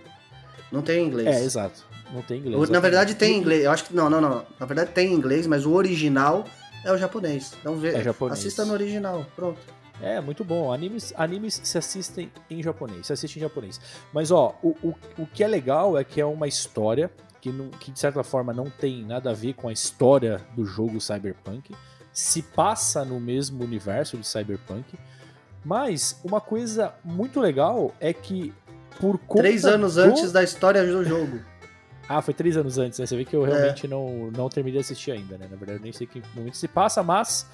[0.75, 1.29] Não tem em inglês.
[1.29, 1.85] É, exato.
[2.13, 2.69] Não tem inglês.
[2.69, 3.65] O- Na verdade tem em inglês.
[3.65, 3.95] Eu acho que.
[3.95, 4.45] Não, não, não.
[4.61, 6.45] Na verdade tem em inglês, mas o original
[6.85, 7.53] é o japonês.
[7.61, 7.95] Então vê.
[7.95, 8.39] É japonês.
[8.39, 9.25] Assista no original.
[9.35, 9.59] Pronto.
[10.03, 10.73] É, muito bom.
[10.73, 13.07] Animes, animes se assistem em japonês.
[13.07, 13.81] Se assistem em japonês.
[14.13, 17.11] Mas, ó, o, o, o que é legal é que é uma história
[17.41, 20.65] que, não- que, de certa forma, não tem nada a ver com a história do
[20.65, 21.73] jogo Cyberpunk.
[22.13, 24.99] Se passa no mesmo universo de Cyberpunk.
[25.65, 28.53] Mas uma coisa muito legal é que,
[29.01, 29.43] por conta.
[29.43, 31.41] Três anos do- antes da história do jogo.
[32.09, 33.07] Ah, foi três anos antes, né?
[33.07, 33.51] Você vê que eu É.
[33.51, 35.47] realmente não, não terminei de assistir ainda, né?
[35.51, 37.47] Na verdade, nem sei que momento se passa, mas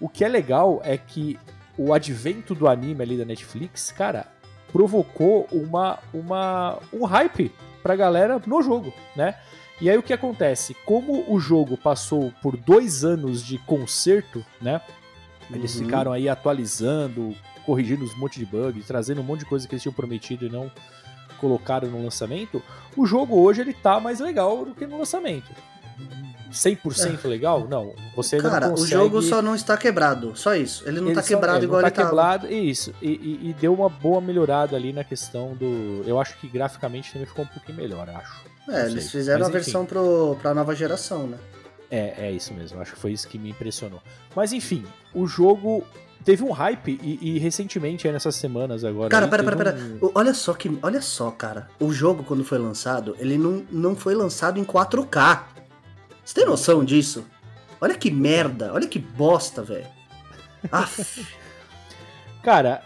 [0.00, 1.38] o que é legal é que
[1.76, 4.26] o advento do anime ali da Netflix, cara,
[4.72, 7.50] provocou uma, uma, um hype
[7.82, 9.34] pra galera no jogo, né?
[9.80, 10.76] E aí o que acontece?
[10.84, 14.80] Como o jogo passou por dois anos de conserto, né?
[15.50, 15.84] Eles Uhum.
[15.84, 19.82] ficaram aí atualizando corrigindo um monte de bug, trazendo um monte de coisa que eles
[19.82, 20.70] tinham prometido e não
[21.38, 22.62] colocaram no lançamento,
[22.96, 25.50] o jogo hoje ele tá mais legal do que no lançamento.
[26.50, 27.66] 100% legal?
[27.66, 27.94] Não.
[28.14, 28.92] Você ainda Cara, não o consegue...
[28.92, 30.36] jogo só não está quebrado.
[30.36, 30.86] Só isso.
[30.86, 32.10] Ele não Ele tá só- quebrado ele igual não ele tá tava.
[32.10, 32.94] quebrado, Isso.
[33.00, 36.02] E, e- e deu uma boa melhorada ali na questão do.
[36.06, 38.42] Eu acho que graficamente também ficou um pouquinho melhor, acho.
[38.68, 41.38] É, eles fizeram Mas, a versão pro, pra nova geração, né?
[41.90, 42.80] É, é isso mesmo.
[42.80, 44.00] Acho que foi isso que me impressionou.
[44.36, 45.84] Mas enfim, o jogo
[46.22, 49.10] teve um hype e, e recentemente, aí nessas semanas agora.
[49.10, 49.76] Cara, aí, pera, pera, pera.
[50.02, 50.78] um- Olha só que.
[50.82, 51.68] Olha só, cara.
[51.80, 55.44] O jogo, quando foi lançado, ele não, não foi lançado em 4K.
[56.24, 57.24] Você tem noção disso?
[57.80, 59.86] Olha que merda, olha que bosta, velho.
[62.42, 62.82] Cara,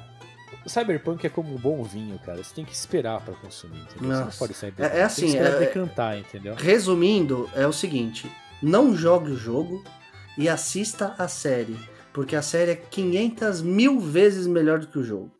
[0.67, 2.43] Cyberpunk é como um bom vinho, cara.
[2.43, 4.09] Você tem que esperar pra consumir, entendeu?
[4.11, 4.39] Você não Nossa.
[4.39, 6.55] pode sair É- é Tem assim, que esperar é- decantar, entendeu?
[6.55, 8.31] Resumindo, é o seguinte:
[8.63, 9.83] não jogue o jogo
[10.37, 11.77] e assista a série.
[12.17, 15.31] Porque a série é 500 mil vezes melhor do que o jogo.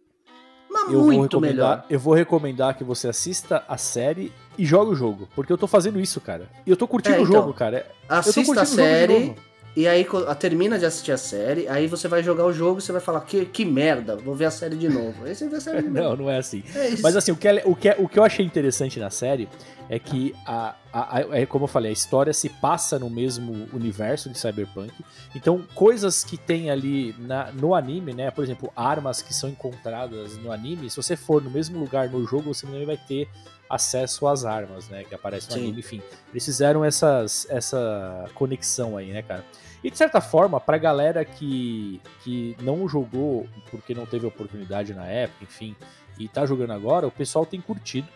[0.71, 1.87] Mas Eu muito melhor.
[1.89, 5.27] eu vou recomendar que você assista a série e jogue o jogo.
[5.35, 6.51] Porque eu tô fazendo isso, cara.
[6.67, 7.79] E eu tô curtindo É, o então, jogo, cara.
[7.79, 9.35] Eu tô Assista a o jogo série.
[9.77, 10.07] E aí
[10.39, 13.21] termina de assistir a série, aí você vai jogar o jogo e você vai falar
[13.21, 15.23] que, que merda, vou ver a série de novo.
[15.25, 16.01] Aí você vê a série de novo.
[16.09, 16.65] Não, não é assim.
[16.75, 16.95] É.
[17.03, 19.49] Mas assim, o que, é- o, que, é- o que eu achei interessante na série
[19.91, 23.69] é que, a, a- a- é como eu falei, a história se passa no mesmo
[23.73, 24.93] universo de Cyberpunk.
[25.35, 28.31] Então, coisas que tem ali na- no anime, né?
[28.31, 32.27] Por exemplo, armas que são encontradas no anime, se você for no mesmo lugar no
[32.27, 33.29] jogo, você também vai ter
[33.69, 35.05] acesso às armas, né?
[35.05, 35.63] Que aparecem no Sim.
[35.65, 35.81] anime.
[35.81, 39.45] Enfim, eles fizeram essas, essa conexão aí, né, cara?
[39.83, 45.07] E de certa forma, pra galera que, que não jogou porque não teve oportunidade na
[45.07, 45.77] época, enfim,
[46.19, 48.09] e tá jogando agora, o pessoal tem curtido.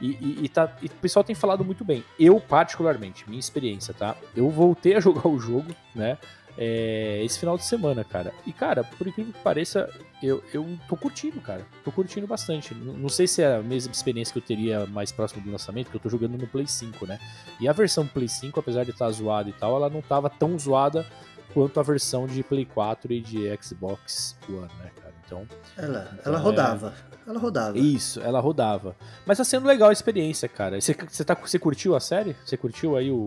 [0.00, 2.02] E, e, e tá, e o pessoal tem falado muito bem.
[2.18, 4.16] Eu, particularmente, minha experiência, tá?
[4.34, 6.16] Eu voltei a jogar o jogo, né?
[6.58, 8.32] É, esse final de semana, cara.
[8.46, 9.88] E, cara, por incrível que pareça,
[10.22, 11.66] eu, eu tô curtindo, cara.
[11.84, 12.74] Tô curtindo bastante.
[12.74, 15.86] Não, não sei se é a mesma experiência que eu teria mais próximo do lançamento,
[15.86, 17.18] porque eu tô jogando no Play 5, né?
[17.60, 20.58] E a versão Play 5, apesar de estar zoada e tal, ela não tava tão
[20.58, 21.06] zoada
[21.54, 25.14] quanto a versão de Play 4 e de Xbox One, né, cara?
[25.26, 26.94] Então, Ela, Então, ela rodava.
[27.26, 27.78] Ela rodava.
[27.78, 28.96] isso, ela rodava.
[29.24, 30.80] Mas tá sendo legal a experiência, cara.
[30.80, 32.34] Você, você, tá, você curtiu a série?
[32.44, 33.24] Você curtiu aí o,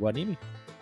[0.00, 0.38] o anime?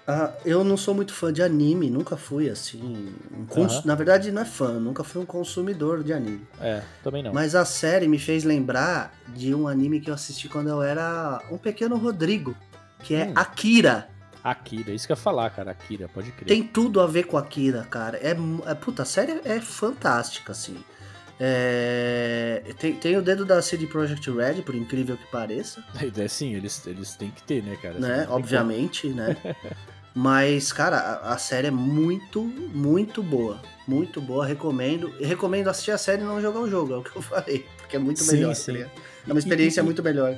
[0.07, 3.15] Ah, eu não sou muito fã de anime, nunca fui assim.
[3.37, 3.83] um cons- Aham.
[3.87, 6.47] Na verdade, não é fã, nunca fui um consumidor de anime.
[6.61, 7.33] É, também não.
[7.33, 11.41] Mas a série me fez lembrar de um anime que eu assisti quando eu era
[11.51, 12.55] um pequeno Rodrigo,
[13.03, 13.33] que é Hum.
[13.35, 14.11] Akira.
[14.43, 15.71] Akira, isso que eu ia falar, cara.
[15.71, 16.49] Akira, pode crer.
[16.49, 18.19] Tem tudo a ver com Akira, cara.
[18.19, 18.37] É,
[18.67, 20.77] é puta, a série é fantástica, assim.
[21.41, 25.83] É, tem, tem o dedo da CD Projekt Red, por incrível que pareça,
[26.17, 27.99] É, sim, eles, eles têm que ter, né, cara?
[27.99, 28.27] né?
[28.29, 29.37] Obviamente, né?
[30.15, 33.61] Mas, cara, a, a série é muito, muito boa.
[33.87, 35.13] Muito boa, recomendo.
[35.19, 37.67] E recomendo assistir a série e não jogar o jogo, é o que eu falei.
[37.79, 38.75] Porque é muito Sim, melhor, sim.
[38.85, 38.91] tá?
[39.27, 40.37] É uma experiência E- e- muito melhor.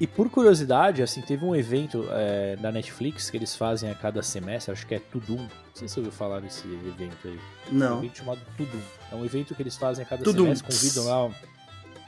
[0.00, 4.22] E por curiosidade, assim, teve um evento é, da Netflix que eles fazem a cada
[4.22, 5.38] semestre, acho que é Tudum.
[5.38, 7.40] Não sei se você ouviu falar desse evento aí.
[7.72, 7.98] Um Não.
[7.98, 8.78] evento chamado Tudum.
[9.10, 10.44] É um evento que eles fazem a cada Tudum.
[10.44, 11.34] semestre, convidam lá.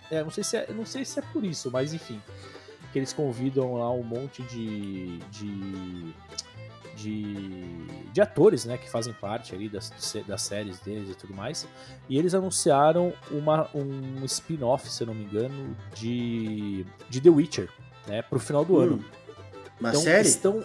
[0.09, 2.23] É, não sei se é, não sei se é por isso, mas enfim.
[2.92, 5.18] Que eles convidam lá um monte de.
[5.33, 6.14] de.
[7.00, 9.92] De, de atores, né, que fazem parte ali das,
[10.26, 11.66] das séries deles e tudo mais.
[12.08, 17.68] E eles anunciaram uma, um spin-off, se eu não me engano, de, de The Witcher,
[18.06, 18.96] né, pro final do ano.
[18.96, 19.04] Hum.
[19.80, 20.28] Uma então, série?
[20.28, 20.62] Estão,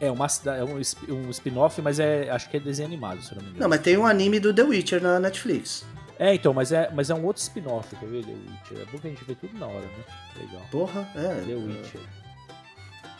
[0.00, 0.76] é, uma, é um,
[1.16, 3.62] um spin-off, mas é, acho que é desenho animado, se eu não me engano.
[3.62, 5.86] Não, mas tem um anime do The Witcher na Netflix.
[6.18, 8.24] É, então, mas é, mas é um outro spin-off, quer ver?
[8.24, 8.78] The Witcher.
[8.80, 10.04] É bom que a gente vê tudo na hora, né?
[10.40, 10.62] Legal.
[10.70, 11.44] Porra, é.
[11.46, 12.00] The Witcher.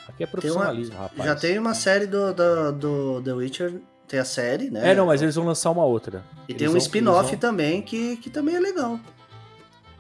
[0.09, 1.25] Aqui é Tem uma- profissionalismo, rapaz.
[1.25, 4.90] Já tem uma série do, do, do The Witcher, tem a série, né?
[4.90, 6.25] É, não, mas eles vão lançar uma outra.
[6.49, 8.99] E Eles tem um spin-off vão- também que, que também é legal.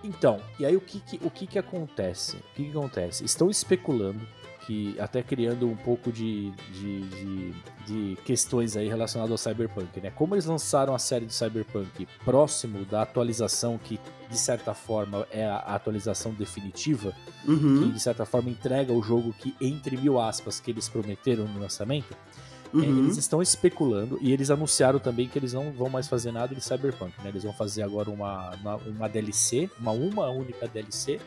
[0.02, 2.36] Então, e aí o que que, o que, que acontece?
[2.36, 3.24] O que, que acontece?
[3.24, 4.20] Estão especulando
[4.68, 7.54] que, até criando um pouco de, de, de,
[7.86, 10.12] de questões aí relacionadas ao Cyberpunk, né?
[10.14, 15.46] Como eles lançaram a série de Cyberpunk próximo da atualização que, de certa forma, é
[15.46, 17.14] a atualização definitiva,
[17.46, 21.44] que Uhum, de certa forma entrega o jogo que, entre mil aspas, que eles prometeram
[21.48, 22.14] no lançamento,
[22.74, 22.98] é, uhum.
[22.98, 26.60] eles estão especulando e eles anunciaram também que eles não vão mais fazer nada de
[26.60, 27.30] Cyberpunk, né?
[27.30, 31.18] Eles vão fazer agora uma, uma, uma DLC, uma, uma única DLC,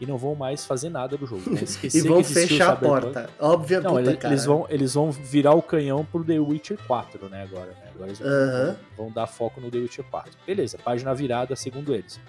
[0.00, 1.50] e não vão mais fazer nada do jogo.
[1.50, 1.60] Né?
[1.92, 3.30] E vão fechar a porta.
[3.38, 7.42] Óbvio, Não, puta, eles, vão, eles vão virar o canhão pro The Witcher 4, né?
[7.42, 7.90] Agora, né?
[7.94, 8.20] Agora eles
[8.96, 10.32] vão dar foco no The Witcher 4.
[10.46, 12.20] Beleza, página virada, segundo eles.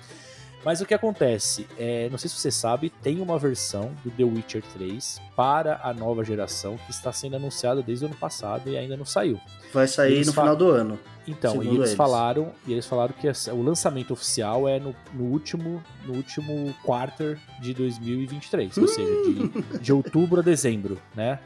[0.64, 1.68] Mas o que acontece?
[1.78, 5.94] É, não sei se você sabe, tem uma versão do The Witcher 3 para a
[5.94, 9.40] nova geração que está sendo anunciada desde o ano passado e ainda não saiu.
[9.74, 11.00] Vai sair Eles no final do ano.
[11.28, 11.94] Então, e eles, eles.
[11.94, 17.38] falaram, e eles falaram que o lançamento oficial é no, no último no último quarter
[17.62, 21.40] de 2023, ou seja, de, de outubro a dezembro, né?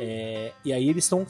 [0.00, 1.26] É, e aí eles estão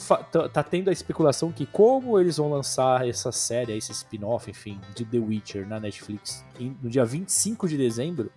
[0.52, 5.04] tá, tendo a especulação que como eles vão lançar essa série, esse spin-off, enfim, de
[5.06, 8.30] The Witcher na Netflix em- no dia 25 de dezembro,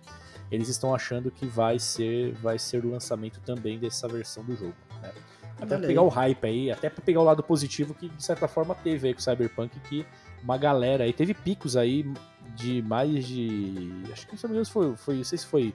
[0.50, 4.74] eles estão achando que vai ser vai ser o lançamento também dessa versão do jogo,
[5.02, 5.12] né?
[5.60, 8.48] Até pra pegar o hype aí, até pra pegar o lado positivo que de certa
[8.48, 10.04] forma teve aí com o Cyberpunk que
[10.42, 12.10] uma galera aí teve picos aí
[12.56, 15.74] de mais de acho que se não me engano foi, foi não sei se foi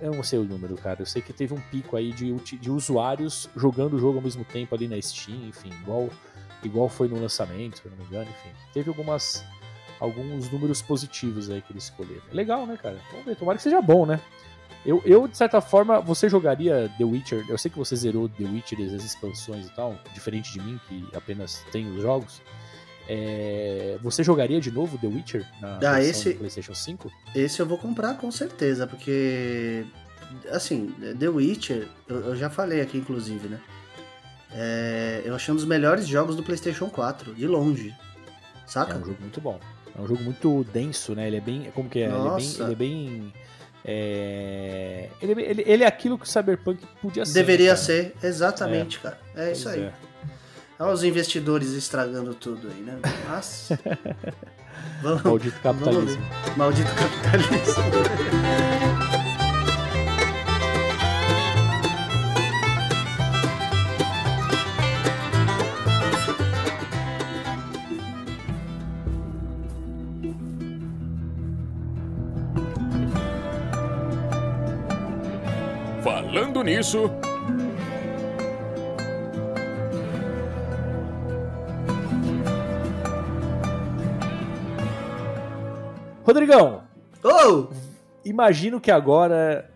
[0.00, 1.02] eu não sei o número, cara.
[1.02, 4.44] Eu sei que teve um pico aí de, de usuários jogando o jogo ao mesmo
[4.44, 6.08] tempo ali na Steam, enfim, igual,
[6.62, 8.50] igual foi no lançamento, se não me engano, enfim.
[8.72, 9.44] Teve algumas
[10.00, 12.22] alguns números positivos aí que eles escolheram.
[12.32, 12.98] Legal, né, cara?
[13.10, 14.20] Vamos ver, tomara que seja bom, né?
[14.86, 17.44] Eu, eu, de certa forma, você jogaria The Witcher.
[17.48, 20.80] Eu sei que você zerou The Witcher e as expansões e tal, diferente de mim,
[20.88, 22.40] que apenas tem os jogos.
[23.10, 27.10] É, você jogaria de novo The Witcher na Ah, esse- PlayStation 5?
[27.34, 29.84] Esse eu vou comprar com certeza, porque.
[30.50, 33.58] Assim, The Witcher, eu, eu já falei aqui, inclusive, né?
[34.52, 37.90] É, eu achei um dos melhores jogos do PlayStation 4, de longe.
[37.90, 37.94] É
[38.66, 38.96] Saca?
[38.98, 39.58] um jogo muito bom.
[39.96, 41.26] É um jogo muito denso, né?
[41.26, 41.70] Ele é bem.
[41.74, 42.08] Como que é?
[42.08, 42.62] Nossa.
[42.64, 43.06] Ele é bem.
[43.06, 43.32] Ele é bem
[43.90, 47.32] é, ele, é bem- ele- ele é aquilo que o Cyberpunk podia ser.
[47.32, 47.76] Deveria né, cara?
[47.86, 49.18] ser, exatamente, cara.
[49.34, 49.80] É Pois isso aí.
[49.84, 49.92] é.
[50.80, 52.98] Olha os investidores estragando tudo aí, né?
[53.28, 53.70] Mas.
[55.02, 56.22] Vamos, Maldito capitalismo.
[56.56, 57.84] Maldito capitalismo.
[76.04, 77.10] Falando nisso,
[86.28, 86.82] Rodrigão,
[87.24, 87.68] Oh!
[88.22, 89.66] imagino que agora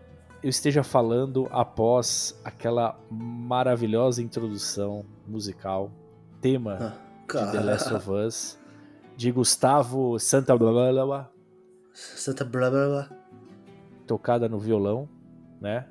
[0.43, 5.89] eu esteja falando após aquela maravilhosa introdução musical,
[6.39, 6.95] tema
[7.27, 8.59] de The Last of Us,
[9.17, 11.31] de Gustavo Santa blá,
[11.91, 13.09] Santa blá.
[14.05, 15.09] tocada no violão,
[15.59, 15.87] né?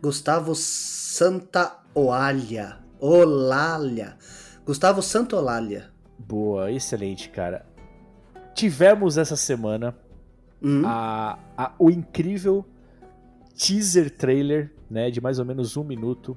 [0.00, 2.78] Gustavo Santa Oalha.
[3.00, 4.16] Olalha.
[4.64, 5.90] Gustavo Santolalha.
[6.16, 7.66] Boa, excelente, cara.
[8.54, 9.92] Tivemos essa semana
[10.62, 12.64] Hum, a, a- o incrível
[13.56, 16.36] teaser trailer, né, de mais ou menos um minuto,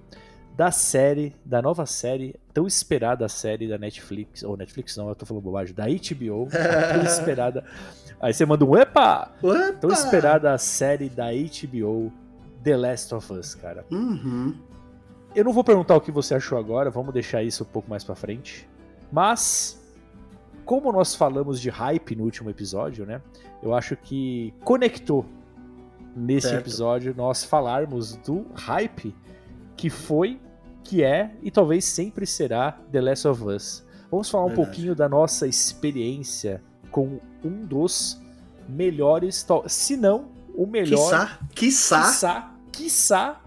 [0.55, 5.25] da série, da nova série, tão esperada série da Netflix, ou Netflix não, eu tô
[5.25, 6.47] falando bobagem, da HBO,
[6.93, 7.63] tão esperada.
[8.19, 9.31] Aí você manda um epa!
[9.41, 9.73] Opa!
[9.79, 12.11] Tão esperada a série da HBO,
[12.63, 13.85] The Last of Us, cara.
[13.91, 14.55] Uhum.
[15.35, 18.03] Eu não vou perguntar o que você achou agora, vamos deixar isso um pouco mais
[18.03, 18.67] pra frente.
[19.11, 19.76] Mas,
[20.67, 23.21] como nós falamos de hype no último episódio, né?
[23.63, 25.25] Eu acho que conectou
[26.13, 26.61] nesse Certo.
[26.63, 29.15] episódio nós falarmos do hype
[29.77, 30.41] que foi,
[30.83, 33.85] que é e talvez sempre será The Last of Us.
[34.11, 34.67] Vamos falar um Verdade.
[34.67, 38.21] pouquinho da nossa experiência com um dos
[38.67, 42.01] melhores, se não o melhor Quiçá, quiçá.
[42.03, 43.41] quiçá, quiçá,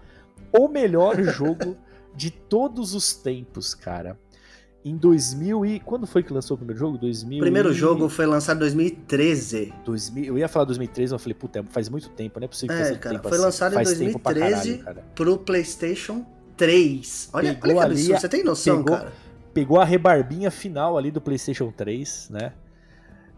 [0.51, 1.77] o melhor jogo
[2.15, 4.17] de todos os tempos, cara.
[4.83, 5.79] Em 2000 e...
[5.79, 6.97] Quando foi que lançou o primeiro jogo?
[6.97, 9.73] 2000 O primeiro e- jogo foi lançado em 2013.
[9.85, 12.75] 2000, eu ia falar 2003, mas eu falei, puta, faz muito tempo, não é possível
[12.75, 13.45] que É, cara, tempo foi assim.
[13.45, 14.77] lançado em faz pra 2013.
[14.77, 15.05] caralho, cara.
[15.13, 16.25] Pro PlayStation
[16.57, 17.29] 3.
[17.33, 18.15] Olha, Pegou olha que absurdo.
[18.15, 19.11] a- Você tem noção, pegou- cara?
[19.53, 22.53] Pegou a rebarbinha final ali do PlayStation 3, né?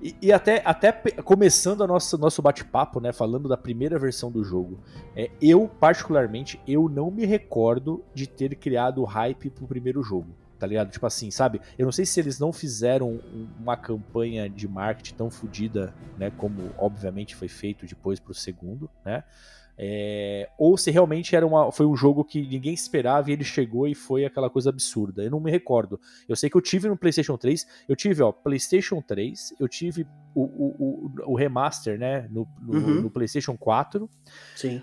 [0.01, 3.11] E, e até, até começando o nosso, nosso bate-papo, né?
[3.11, 4.79] Falando da primeira versão do jogo.
[5.15, 10.27] É, eu, particularmente, eu não me recordo de ter criado hype pro primeiro jogo.
[10.63, 10.89] Tá ligado?
[10.91, 11.59] Tipo assim, sabe?
[11.77, 16.31] Eu não sei se eles não fizeram um- uma campanha de marketing tão fodida, né?
[16.31, 19.25] Como obviamente foi feito depois pro segundo, né?
[19.77, 23.87] É, ou se realmente era uma, foi um jogo que ninguém esperava e ele chegou
[23.89, 25.21] e foi aquela coisa absurda.
[25.21, 25.99] Eu não me recordo.
[26.29, 30.07] Eu sei que eu tive no PlayStation 3, eu tive, ó, PlayStation 3, eu tive
[30.33, 30.75] o, o,
[31.27, 33.01] o, o remaster, né, no, no, Uhum.
[33.01, 34.09] no PlayStation 4,
[34.55, 34.81] Sim.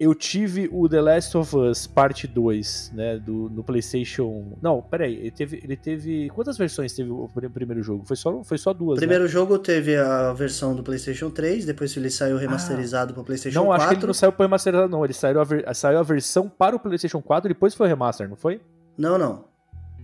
[0.00, 4.56] Eu tive o The Last of Us Parte 2, né, do, no PlayStation...
[4.62, 6.30] Não, peraí, ele teve, ele teve...
[6.30, 8.06] Quantas versões teve o pr- primeiro jogo?
[8.06, 9.00] Foi só, foi só duas, O né?
[9.06, 13.66] primeiro jogo teve a versão do PlayStation 3, depois ele saiu remasterizado pro PlayStation Não,
[13.66, 13.82] 4.
[13.82, 15.04] acho que ele não saiu para remasterizado, não.
[15.04, 18.26] Ele saiu a, saiu a versão para o PlayStation 4 e depois foi o remaster,
[18.26, 18.62] não foi?
[18.96, 19.44] Não, não.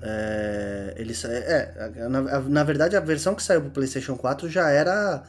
[0.03, 5.23] É, ele é, na, na verdade a versão que saiu pro PlayStation 4 já era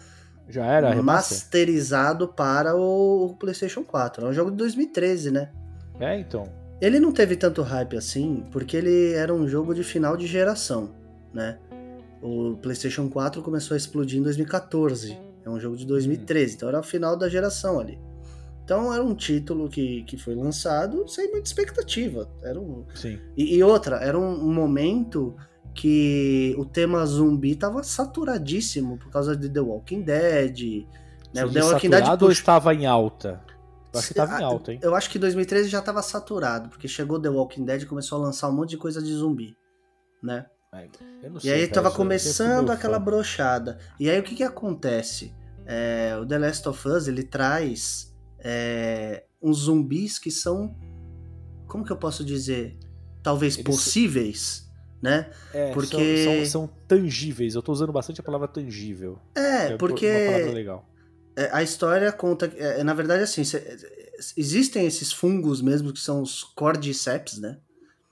[0.49, 4.25] Já era masterizado para o, PlayStation 4.
[4.25, 5.49] É um jogo de 2013, né?
[5.99, 6.43] É, então.
[6.79, 10.91] Ele não teve tanto hype assim, porque ele era um jogo de final de geração,
[11.33, 11.57] né?
[12.21, 15.17] O PlayStation 4 começou a explodir em 2014.
[15.43, 17.99] É um jogo de 2013, então era o final da geração ali.
[18.63, 22.29] Então era um título que, que foi lançado sem muita expectativa.
[22.43, 22.85] Era um...
[22.93, 23.17] Sim.
[23.35, 25.35] e, e outra, era um momento
[25.77, 30.85] que o tema zumbi tava saturadíssimo por causa de The Walking Dead.
[31.33, 31.45] Né?
[31.45, 33.39] O The Walking Dead puxou- estava em alta?
[33.93, 34.79] Eu acho que tava em Ah, alta, hein?
[34.81, 38.21] Eu acho que 2013 já tava saturado, porque chegou The Walking Dead e começou a
[38.25, 39.55] lançar um monte de coisa de zumbi,
[40.21, 40.45] né?
[40.73, 43.77] Não E aí cara, tava começando aquela brochada.
[43.99, 45.33] E aí o que que acontece?
[45.65, 50.75] É, o The Last of Us, ele traz é, uns zumbis que são,
[51.67, 52.77] como que eu posso dizer?
[53.23, 54.66] Talvez Eles- possíveis,
[55.01, 55.29] né?
[55.53, 57.55] É, porque- são, são, são tangíveis.
[57.55, 59.19] Eu tô usando bastante a palavra tangível.
[59.35, 60.07] É, que Uma palavra porque
[60.53, 60.89] legal.
[61.35, 62.51] é, a história conta...
[62.57, 63.43] É, na verdade, assim,
[64.35, 67.57] existem esses fungos mesmo, que são os cordyceps, né?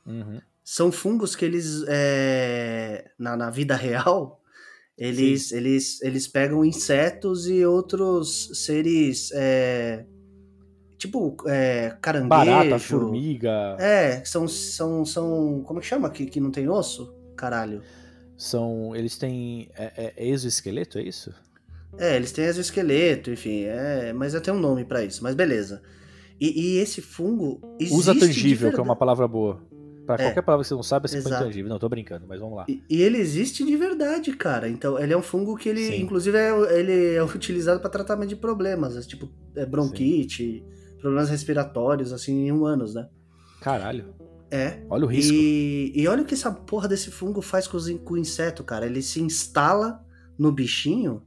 [0.05, 0.39] Uhum.
[0.63, 4.39] são fungos que eles é, na, na vida real
[4.97, 10.05] eles, eles, eles pegam insetos e outros seres é,
[11.05, 16.51] tipo é, caranguejo Barata, formiga, é são, são, são como que chama que, que não
[16.51, 17.81] tem osso caralho
[18.37, 18.93] são.
[18.95, 19.69] Eles têm.
[19.77, 21.33] É, é exoesqueleto, é isso?
[21.97, 25.81] é eles têm exoesqueleto enfim é, mas até um nome pra isso mas beleza
[26.39, 29.61] e, e esse fungo Usa tangível, que é uma palavra boa.
[30.05, 30.23] Pra É.
[30.25, 31.45] qualquer palavra que você não sabe, você põe Exato.
[31.45, 31.69] tangível.
[31.69, 32.65] Não, tô brincando, mas vamos lá.
[32.67, 34.69] E, e ele existe de verdade, cara.
[34.69, 36.01] Então, ele é um fungo que ele, Sim.
[36.01, 40.63] inclusive, é, ele é utilizado para tratamento de problemas, tipo é, bronquite,
[41.05, 43.07] problemas respiratórios, assim, em humanos, né?
[43.61, 44.15] Caralho.
[44.49, 44.83] É.
[44.89, 45.33] Olha o risco.
[45.33, 48.63] E, e olha o que essa porra desse fungo faz com, os com o inseto,
[48.63, 48.87] cara.
[48.87, 50.03] Ele se instala
[50.37, 51.21] no bichinho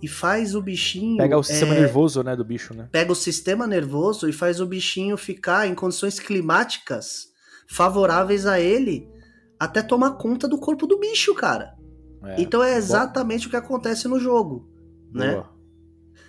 [0.00, 1.16] e faz o bichinho.
[1.16, 2.88] Pega o sistema é, nervoso, né, do bicho, né?
[2.92, 7.26] Pega o sistema nervoso e faz o bichinho ficar em condições climáticas
[7.68, 9.08] favoráveis a ele
[9.58, 11.74] até tomar conta do corpo do bicho, cara.
[12.22, 12.40] É.
[12.40, 14.68] Então é exatamente o que acontece no jogo,
[15.12, 15.32] né?
[15.32, 15.56] Boa.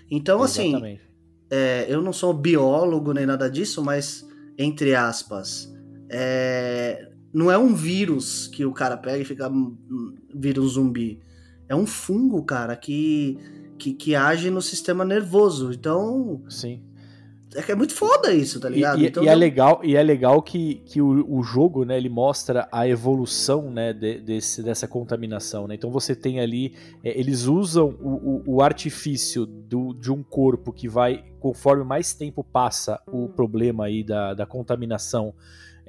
[0.10, 1.08] Então, assim, Exatamente.
[1.50, 5.74] É, eu não sou biólogo nem nada disso, mas, entre aspas,
[6.10, 11.22] é, não é um vírus que o cara pega e fica hum, hum, vírus zumbi.
[11.70, 13.38] É um fungo, cara, que,
[13.78, 15.72] que, que age no sistema nervoso.
[15.72, 16.84] Então, Sim.
[17.56, 19.00] É que é muito foda isso, tá ligado?
[19.00, 22.10] e- então, e é legal, e é legal que, que o, o jogo, né, ele
[22.10, 25.76] mostra a evolução, né, de- desse, dessa contaminação, né?
[25.76, 30.72] Então você tem ali, é, eles usam o, o- o artifício do, de um corpo
[30.74, 35.34] que vai, conforme mais tempo passa o problema aí da, da contaminação,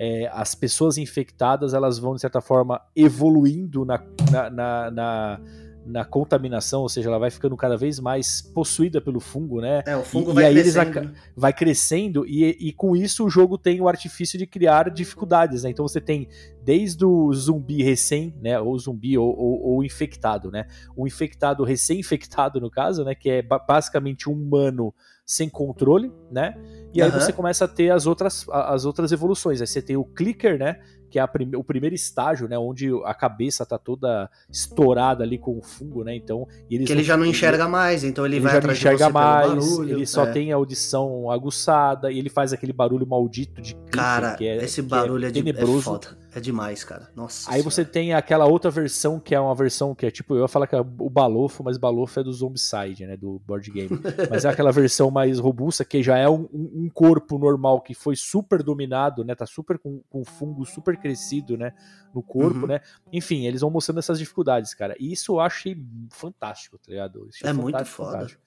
[0.01, 5.41] é, as pessoas infectadas, elas vão, de certa forma, evoluindo na, na, na, na-
[5.89, 9.83] na contaminação, ou seja, ela vai ficando cada vez mais possuída pelo fungo, né?
[9.87, 10.99] É, o fungo e- vai e aí eles crescendo.
[10.99, 11.13] aca- né?
[11.37, 15.71] vai crescendo e, e com isso o jogo tem o artifício de criar dificuldades, né?
[15.71, 16.29] Então você tem
[16.63, 20.67] desde o zumbi recém, né, ou zumbi ou, ou- ou infectado, né?
[20.95, 26.55] O infectado recém-infectado no caso, né, que é ba- basicamente um humano sem controle, né?
[26.93, 27.21] E aí Aham.
[27.21, 29.61] você começa a ter as outras, as outras evoluções.
[29.61, 30.81] Aí você tem o clicker, né?
[31.11, 32.59] Que é prime- o primeiro estágio, né?
[32.59, 36.15] Onde a cabeça tá toda estourada ali com o fungo, né?
[36.15, 38.79] Então, eles Que ele já não enxerga mais, então ele, ele vai já não atrás
[38.79, 39.91] enxerga de você mais, barulho.
[39.97, 40.33] ele só é.
[40.33, 44.83] tem a audição aguçada e ele faz aquele barulho maldito de Cara, que é, esse
[44.83, 45.83] que barulho é, de, é tenebroso.
[45.83, 46.19] foda.
[46.35, 47.09] É demais, cara.
[47.17, 47.93] Nossa Aí você senhora.
[47.93, 50.77] tem aquela outra versão que é uma versão que é tipo, eu ia falar que
[50.77, 53.89] é o Balofo, mas Balofo é do Zombicide, né, do board game.
[54.31, 57.95] Mas é aquela versão mais robusta que já é um, um- um corpo normal que
[57.95, 61.73] foi super dominado, né, tá super com, com fungo super crescido, né,
[62.15, 62.67] no corpo, Uhum.
[62.67, 62.81] né.
[63.13, 64.95] Enfim, eles vão mostrando essas dificuldades, cara.
[64.99, 65.77] E isso eu achei
[66.11, 67.27] fantástico, tá ligado?
[67.33, 68.13] Achei É muito foda.
[68.13, 68.43] fantástico.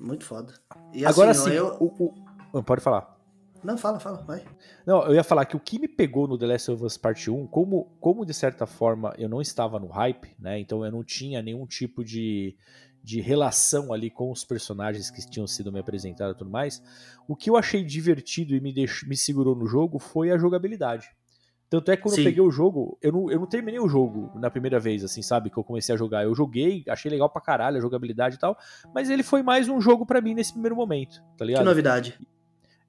[0.00, 0.54] Muito foda.
[0.92, 1.76] E Agora assim, sim, eu...
[1.80, 2.14] o- o-
[2.54, 3.20] Ah, pode falar.
[3.62, 4.44] Não, fala, fala, vai.
[4.84, 7.30] Não, eu ia falar que o que me pegou no The Last of Us Part
[7.30, 10.58] 1, como, como de certa forma eu não estava no hype, né?
[10.58, 12.56] Então eu não tinha nenhum tipo de,
[13.04, 16.82] de relação ali com os personagens que tinham sido me apresentados e tudo mais.
[17.28, 18.74] O que eu achei divertido e me,
[19.06, 21.08] me segurou no jogo foi a jogabilidade.
[21.78, 22.20] Tanto é que quando Sim.
[22.20, 25.22] eu peguei o jogo, eu não, eu não terminei o jogo na primeira vez, assim,
[25.22, 25.48] sabe?
[25.48, 26.22] Que eu comecei a jogar.
[26.22, 28.58] Eu joguei, achei legal pra caralho a jogabilidade e tal,
[28.94, 31.64] mas ele foi mais um jogo pra mim nesse primeiro momento, tá Que ligado?
[31.64, 32.18] novidade.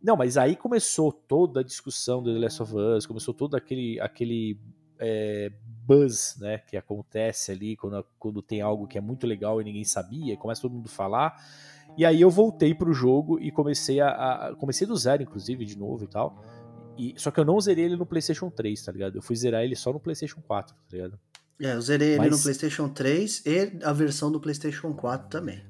[0.04, 3.98] Não, mas aí começou toda a discussão do The Last of Us, começou todo aquele,
[4.02, 4.60] aquele
[5.00, 5.50] é,
[5.88, 9.86] buzz né, que acontece ali quando, quando tem algo que é muito legal e ninguém
[9.86, 11.36] sabia, começa todo mundo a falar.
[11.98, 15.78] E aí eu voltei pro jogo e comecei a, a- Comecei do zero, inclusive, de
[15.78, 16.44] novo e tal.
[16.98, 19.18] E, só que eu não zerei ele no PlayStation 3, tá ligado?
[19.18, 21.20] Eu fui zerar ele só no PlayStation 4, tá ligado?
[21.62, 25.64] É, eu zerei ele Mas- no PlayStation 3 e a versão do PlayStation 4 também.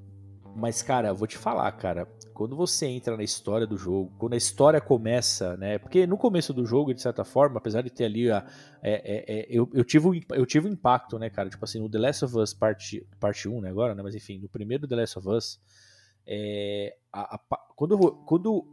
[0.55, 2.07] Mas, cara, eu vou te falar, cara.
[2.33, 5.77] Quando você entra na história do jogo, quando a história começa, né?
[5.77, 8.45] Porque no começo do jogo, de certa forma, apesar de ter ali a.
[8.81, 11.49] É, é, é, eu, eu, tive um, eu tive um impacto, né, cara?
[11.49, 14.03] Tipo assim, no The Last of Us parte, parte 1, né, agora, né?
[14.03, 15.59] Mas enfim, no primeiro The Last of Us,
[16.25, 17.39] é, a, a,
[17.75, 18.65] quando, quando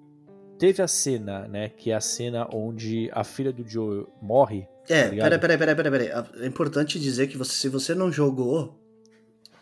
[0.60, 1.70] teve a cena, né?
[1.70, 4.68] Que é a cena onde a filha do Joe morre.
[4.88, 5.40] É, tá ligado?
[5.40, 6.24] peraí, peraí, peraí, peraí.
[6.42, 8.78] É importante dizer que você, se você não jogou,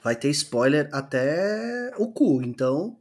[0.03, 2.43] vai ter spoiler até o cu.
[2.43, 2.99] Então,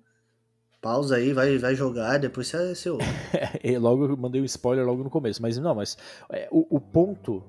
[0.79, 3.03] pausa aí, vai, vai jogar, depois você, você ouve.
[3.63, 5.97] E logo eu mandei um spoiler logo no começo, mas não, mas
[6.31, 7.43] é, o, o ponto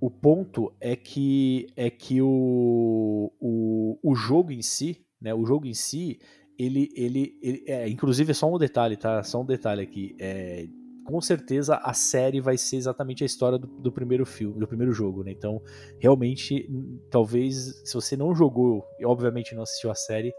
[0.00, 5.66] o ponto é que é que o, o, o jogo em si, né, o jogo
[5.66, 6.20] em si,
[6.58, 9.22] ele ele, ele é, inclusive é só um detalhe, tá?
[9.22, 10.66] Só um detalhe aqui, é,
[11.04, 14.92] com certeza a série vai ser exatamente a história do, do primeiro filme, do primeiro
[14.92, 15.30] jogo, né?
[15.30, 15.62] Então,
[15.98, 16.68] realmente,
[17.10, 20.34] talvez se você não jogou e obviamente não assistiu a série,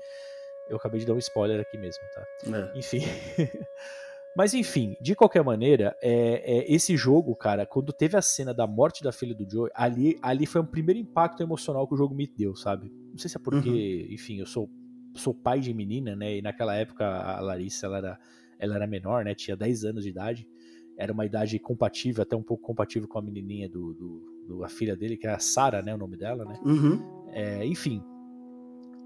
[0.70, 2.28] eu acabei de dar um spoiler aqui mesmo, tá?
[2.74, 2.78] É.
[2.78, 2.99] Enfim.
[4.36, 8.67] Mas enfim, de qualquer maneira, é, é, esse jogo, cara, quando teve a cena da
[8.67, 12.13] morte da filha do Joe, ali, ali foi um primeiro impacto emocional que o jogo
[12.13, 12.91] me deu, sabe?
[13.11, 14.13] Não sei se é porque, Uhum.
[14.13, 14.70] enfim, eu sou,
[15.16, 16.38] sou pai de menina, né?
[16.38, 18.20] E naquela época a Larissa, ela era,
[18.60, 19.34] ela era menor, né?
[19.36, 20.47] Tinha 10 anos de idade.
[20.97, 24.68] Era uma idade compatível, até um pouco compatível com a menininha do, do, do- a
[24.70, 25.93] filha dele, que é a Sarah, né?
[25.95, 26.60] O nome dela, né?
[26.66, 27.01] Uhum.
[27.32, 28.03] É, enfim,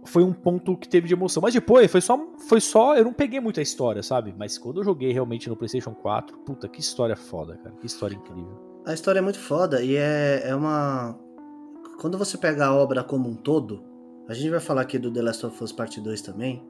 [0.06, 1.42] foi um ponto que teve de emoção.
[1.42, 2.96] Mas depois, foi só, foi só.
[2.96, 4.34] Eu não peguei muito a história, sabe?
[4.38, 7.76] Mas quando eu joguei realmente no PlayStation 4, puta, que história foda, cara.
[7.78, 8.82] Que história incrível.
[8.86, 11.18] A história é muito foda e é, é uma.
[12.02, 13.84] Quando você pega a obra como um todo,
[14.28, 16.64] a gente vai falar aqui do The Last of Us Parte 2 também.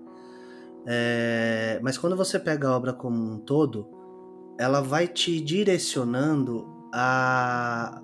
[0.85, 3.87] é, Mas quando você pega a obra como um todo,
[4.59, 8.01] ela vai te direcionando a,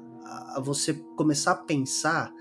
[0.55, 2.31] a você começar a pensar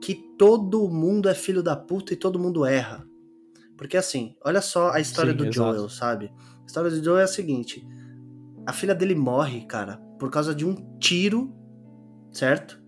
[0.00, 3.06] que todo mundo é filho da puta e todo mundo erra.
[3.76, 5.76] Porque assim, olha só a história Sim, do exato.
[5.76, 6.32] Joel, sabe?
[6.62, 7.86] A história do Joel é a seguinte:
[8.66, 11.52] a filha dele morre, cara, por causa de um tiro,
[12.30, 12.83] certo?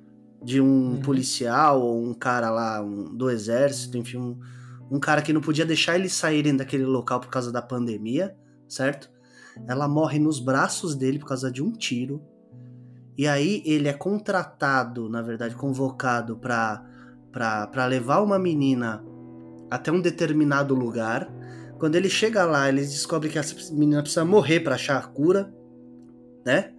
[0.46, 1.00] De um Uhum.
[1.02, 4.38] policial ou um cara lá um- do exército, enfim, um,
[4.90, 8.36] um cara que não podia deixar eles saírem daquele local por causa da pandemia,
[8.68, 9.10] certo?
[9.66, 12.22] Ela morre nos braços dele por causa de um tiro.
[13.18, 19.02] E aí ele é contratado, na verdade, convocado pra levar uma menina
[19.70, 21.28] até um determinado lugar.
[21.78, 25.52] Quando ele chega lá, eles descobrem que essa menina precisa morrer pra achar a cura,
[26.44, 26.72] né?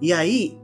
[0.00, 0.58] E aí,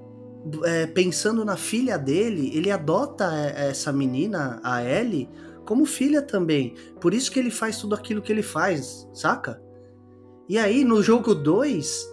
[0.64, 5.28] é, pensando na filha dele, ele adota é, essa menina, a Ellie,
[5.64, 6.74] como filha também.
[7.00, 9.62] Por isso que ele faz tudo aquilo que ele faz, saca?
[10.48, 12.06] E aí, no jogo 2,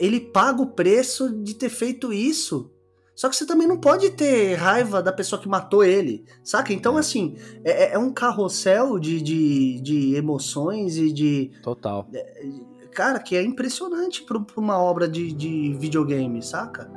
[0.00, 2.72] ele paga o preço de ter feito isso.
[3.14, 6.72] Só que você também não pode ter raiva da pessoa que matou ele, saca?
[6.72, 11.52] Então, assim, é, é um carrossel de, de, de emoções e de.
[11.62, 12.08] Total.
[12.90, 16.90] Cara, que é impressionante pra, pra uma obra de, de videogame, saca?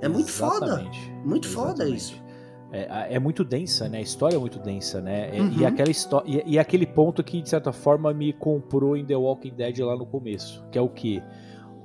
[0.00, 0.66] É muito foda.
[0.66, 1.10] Exatamente.
[1.24, 1.96] Muito foda Exatamente.
[1.96, 2.26] isso.
[2.72, 3.98] É, é muito densa, né?
[3.98, 5.30] A história é muito densa, né?
[5.36, 5.52] E- Uhum.
[5.60, 5.90] E, aquela
[6.26, 9.96] e, e aquele ponto que, de certa forma, me comprou em The Walking Dead lá
[9.96, 10.64] no começo.
[10.70, 11.22] Que é o que?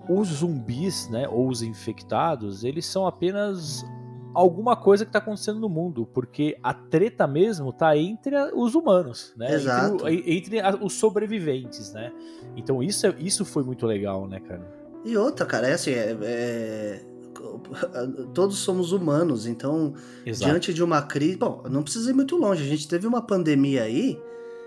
[0.09, 1.27] Os zumbis, né?
[1.29, 3.85] Ou os infectados, eles são apenas
[4.33, 6.05] alguma coisa que tá acontecendo no mundo.
[6.11, 9.53] Porque a treta mesmo tá entre os humanos, né?
[9.53, 10.07] Exato.
[10.09, 12.11] Entre, entre os sobreviventes, né?
[12.57, 14.67] Então isso, é- isso foi muito legal, né, cara?
[15.05, 17.05] E outra, cara, é assim, é- é-
[18.33, 19.93] todos somos humanos, então,
[20.25, 20.49] Exato.
[20.51, 21.37] diante de uma crise.
[21.37, 24.19] Bom, não precisa ir muito longe, a gente teve uma pandemia aí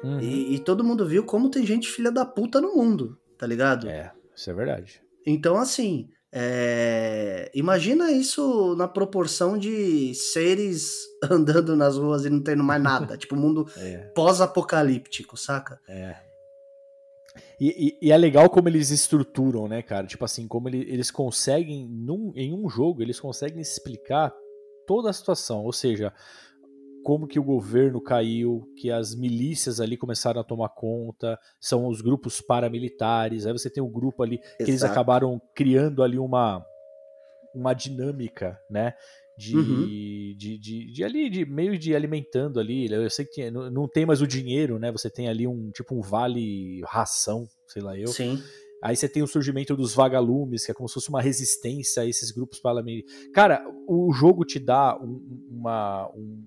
[0.03, 0.20] Uhum.
[0.20, 3.89] e, e todo mundo viu como tem gente filha da puta no mundo, tá ligado?
[3.89, 5.01] É, isso é verdade.
[5.27, 10.99] Então, assim, é, imagina isso na proporção de seres
[11.31, 13.16] andando nas ruas e não tendo mais nada.
[13.18, 13.99] tipo, mundo É.
[14.14, 15.81] pós-apocalíptico, saca?
[15.89, 16.16] É.
[17.61, 20.07] E, e- e é legal como eles estruturam, né, cara?
[20.07, 24.32] Tipo assim, como ele- eles conseguem, num- em um jogo, eles conseguem explicar
[24.87, 25.64] toda a situação.
[25.64, 26.12] Ou seja,
[27.05, 32.01] como que o governo caiu, que as milícias ali começaram a tomar conta, são os
[32.01, 34.93] grupos paramilitares, aí você tem um grupo ali que eles Exato.
[34.93, 36.64] acabaram criando ali uma,
[37.55, 38.95] uma dinâmica, né?
[39.37, 39.87] De, Uhum.
[39.87, 42.91] de, de, de ali, de meio de alimentando ali.
[42.91, 44.93] Eu sei que não, não tem mais o dinheiro, né?
[44.93, 48.09] Você tem ali um tipo um vale ração, sei lá eu.
[48.09, 48.41] Sim.
[48.82, 52.07] Aí você tem o surgimento dos vagalumes, que é como se fosse uma resistência a
[52.07, 53.28] esses grupos paramilitares.
[53.32, 56.45] Cara, o jogo te dá um, uma, um,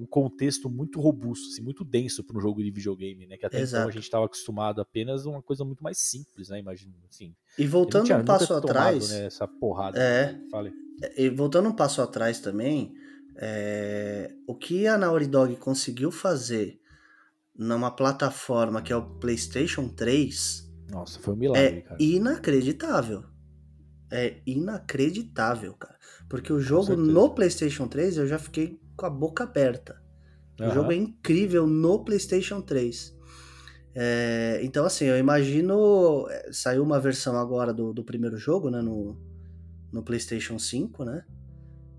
[0.00, 3.36] um contexto muito robusto, assim, muito denso para um jogo de videogame, né?
[3.36, 3.88] Que até então Exato.
[3.88, 6.58] a gente estava acostumado apenas a uma coisa muito mais simples, né?
[6.58, 7.34] Imagina, assim.
[7.58, 9.10] E voltando um passo tomado, atrás.
[9.10, 10.00] né, essa porrada.
[10.00, 10.40] É.
[10.50, 10.72] Falei.
[11.16, 12.94] E voltando um passo atrás também,
[13.36, 16.80] é, o que a Naughty Dog conseguiu fazer
[17.54, 21.96] numa plataforma que é o PlayStation 3 Nossa, foi um milagre, é cara.
[22.00, 23.24] inacreditável.
[24.10, 25.98] É inacreditável, cara.
[26.28, 29.96] Porque o jogo no PlayStation 3 eu já fiquei com a boca aberta.
[30.60, 30.72] O Aham.
[30.74, 33.16] jogo é incrível no PlayStation 3.
[33.94, 36.26] É, então, assim, eu imagino.
[36.28, 38.82] é, Saiu uma versão agora do, do primeiro jogo, né?
[38.82, 39.16] No,
[39.90, 41.24] no PlayStation 5, né?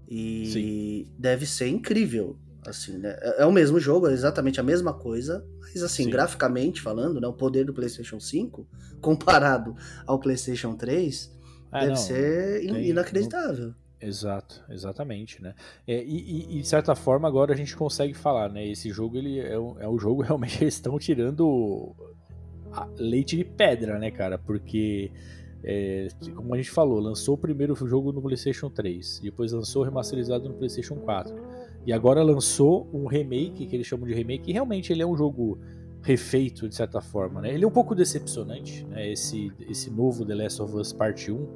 [0.08, 2.38] E deve ser incrível.
[2.68, 3.18] Assim, né?
[3.20, 6.10] É, é o mesmo jogo, é exatamente a mesma coisa, mas assim, Sim.
[6.12, 7.28] graficamente falando, né?
[7.28, 8.68] O poder do PlayStation 5
[9.02, 9.76] comparado
[10.06, 11.32] ao PlayStation 3
[11.72, 13.74] Ah, deve não, ser in- tem- inacreditável.
[14.02, 15.54] Exato, exatamente, né?
[15.88, 18.66] É, e, e- de certa forma agora a gente consegue falar, né?
[18.68, 21.94] Esse jogo ele é um, é um jogo realmente eles estão tirando
[22.98, 24.40] leite de pedra, né, cara?
[24.40, 25.12] Porque
[25.64, 30.50] é, como a gente falou, lançou o primeiro jogo no PlayStation 3, depois lançou remasterizado
[30.50, 31.36] no PlayStation 4
[31.86, 34.50] e agora lançou um remake que eles chamam de remake.
[34.50, 35.60] E realmente ele é um jogo
[36.02, 37.54] refeito de certa forma, né?
[37.54, 39.12] Ele é um pouco decepcionante, né?
[39.12, 41.48] Esse esse novo The Last of Us Part 1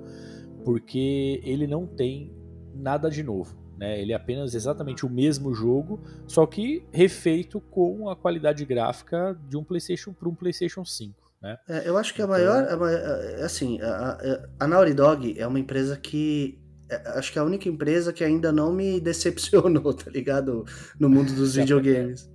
[0.66, 2.34] porque ele não tem
[2.74, 3.56] nada de novo.
[3.78, 4.02] Né?
[4.02, 9.56] Ele é apenas exatamente o mesmo jogo, só que refeito com a qualidade gráfica de
[9.58, 11.14] um PlayStation para um PlayStation 5.
[11.42, 11.58] Né?
[11.68, 12.68] É, eu acho que a Então- maior.
[12.70, 16.58] a ma- é, Assim, a, a- a Naughty Dog é uma empresa que.
[16.90, 20.64] é, Acho que é a única empresa que ainda não me decepcionou, tá ligado?
[20.98, 22.30] No mundo dos videogames.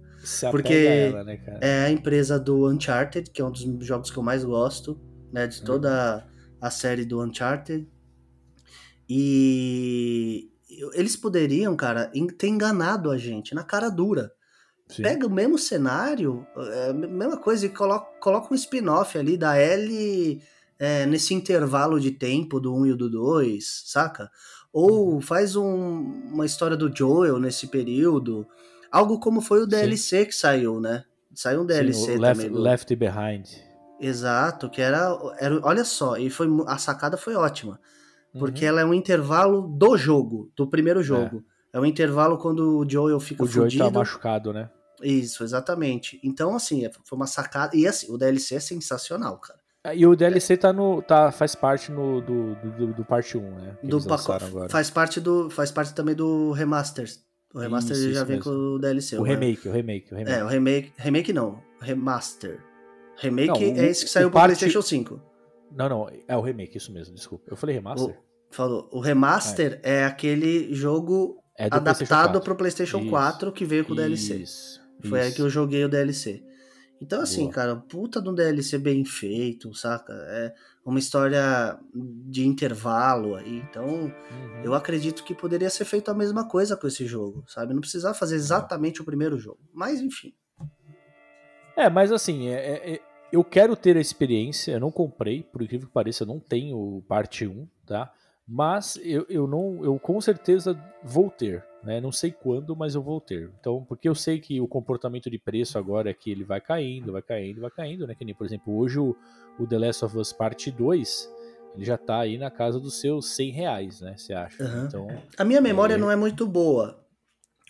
[0.51, 1.59] Porque ela, né, cara?
[1.63, 5.01] É a empresa do Uncharted, que é um dos jogos que eu mais gosto,
[5.33, 5.47] né?
[5.47, 6.27] De toda
[6.61, 7.89] a série do Uncharted.
[9.13, 10.49] E
[10.95, 14.33] eles poderiam, cara, ter enganado a gente na cara dura.
[14.89, 15.03] Sim.
[15.03, 19.61] Pega o mesmo cenário, é, a mesma coisa, e coloca, coloca um spin-off ali da
[19.61, 20.41] Ellie
[20.79, 24.31] é, nesse intervalo de tempo do 1 e do 2, saca?
[24.73, 28.47] Ou faz um- uma história do Joel nesse período.
[28.91, 31.05] Algo como foi o DLC que saiu, né?
[31.35, 32.53] Saiu um DLC Sim, o Left, também.
[32.53, 33.47] do- Left Behind.
[34.01, 35.61] Exato, que era, era.
[35.65, 37.79] Olha só, e foi, a sacada foi ótima.
[38.39, 38.69] Porque Uhum.
[38.69, 41.43] ela é um intervalo do jogo, do primeiro jogo.
[41.73, 43.85] É, um intervalo quando o Joel fica o Joey fudido.
[43.85, 44.71] tá machucado, né?
[45.03, 46.21] Isso, exatamente.
[46.23, 47.77] Então, assim, é- foi uma sacada.
[47.77, 49.59] E assim, o DLC é sensacional, cara.
[49.97, 53.77] E o DLC tá no, tá, faz parte no, do, do, do, parte 1, né?
[53.81, 54.45] que Do pacote.
[54.69, 55.49] Faz parte do.
[55.49, 57.09] Faz parte também do remaster.
[57.55, 58.53] O remaster Isso, já isso vem mesmo.
[58.53, 59.17] com o DLC.
[59.17, 60.37] O remake, o remake, o remake.
[60.39, 60.93] É, o remake.
[60.99, 61.63] Remake não.
[61.81, 62.61] Remaster.
[63.17, 65.21] Remake Não, o- é esse que saiu o pro parte- PlayStation 5.
[65.71, 67.45] Não, não, é o remake, isso mesmo, desculpa.
[67.49, 68.19] Eu falei remaster?
[68.51, 68.89] Falou.
[68.93, 72.41] O remaster é, aquele jogo É adaptado 4.
[72.41, 73.11] pro PlayStation Isso.
[73.11, 74.37] 4 que veio com o DLC.
[74.37, 75.37] Isso, Foi aí isso.
[75.37, 76.43] que eu joguei o DLC.
[77.01, 77.53] Então, assim, Boa.
[77.53, 80.13] cara, puta de um DLC bem feito, saca?
[80.13, 80.53] É
[80.85, 83.57] uma história de intervalo aí.
[83.71, 84.13] Então, Uhum.
[84.65, 87.73] eu acredito que poderia ser feito a mesma coisa com esse jogo, sabe?
[87.73, 89.61] Não precisava fazer exatamente o primeiro jogo.
[89.73, 90.35] Mas, enfim.
[91.77, 93.01] É, mas assim, é- é- é-
[93.33, 97.03] eu quero ter a experiência, eu não comprei, por incrível que pareça, eu não tenho
[97.09, 98.13] parte 1, tá?
[98.47, 102.01] Mas eu, eu não, eu com certeza vou ter, né?
[102.01, 103.49] Não sei quando, mas eu vou ter.
[103.61, 107.13] Então, porque eu sei que o comportamento de preço agora é que ele vai caindo,
[107.13, 108.15] vai caindo, vai caindo, né?
[108.15, 109.15] Que nem, por exemplo, hoje o,
[109.59, 111.31] o The Last of Us Parte 2,
[111.77, 114.17] ele já tá aí na casa dos seus 100 reais, né?
[114.17, 114.65] Você acha?
[114.65, 114.85] Aham.
[114.89, 115.07] Então,
[115.39, 115.99] A minha memória É.
[115.99, 116.99] não é muito boa.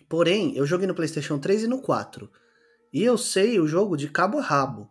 [0.08, 2.30] Porém, eu joguei no PlayStation 3 e no 4.
[2.90, 4.90] E eu sei o jogo de cabo a rabo.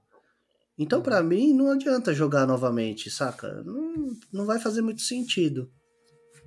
[0.79, 3.61] Então, pra mim, não adianta jogar novamente, saca?
[3.65, 5.69] Não, não vai fazer muito sentido.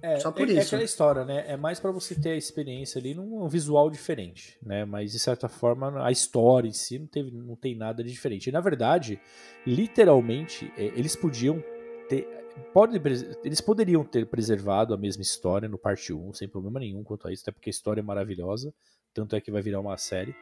[0.02, 0.68] É, Só por é, é isso.
[0.68, 1.44] aquela história, né?
[1.46, 4.84] É mais pra você ter a experiência ali num visual diferente, né?
[4.84, 8.48] Mas de certa forma a história em si não, teve, não tem nada de diferente.
[8.48, 9.20] E na verdade,
[9.64, 11.62] literalmente, é, eles podiam
[12.08, 12.26] ter.
[12.72, 13.00] Pode,
[13.44, 17.32] eles poderiam ter preservado a mesma história no parte 1, sem problema nenhum quanto a
[17.32, 18.74] isso, até porque a história é maravilhosa,
[19.14, 20.34] tanto é que vai virar uma série.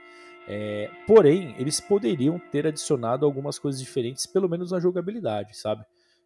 [0.48, 5.84] É, porém, eles poderiam ter adicionado algumas coisas diferentes, pelo menos na jogabilidade, sabe?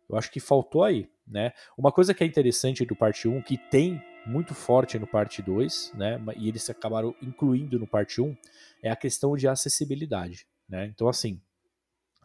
[0.08, 1.52] Eu acho que faltou aí, né?
[1.76, 5.92] Uma coisa que é interessante do parte 1, que tem muito forte no parte 2,
[5.94, 6.20] né?
[6.36, 8.36] E eles acabaram incluindo no parte 1,
[8.82, 10.86] é a questão de acessibilidade, né?
[10.86, 11.40] Então, assim,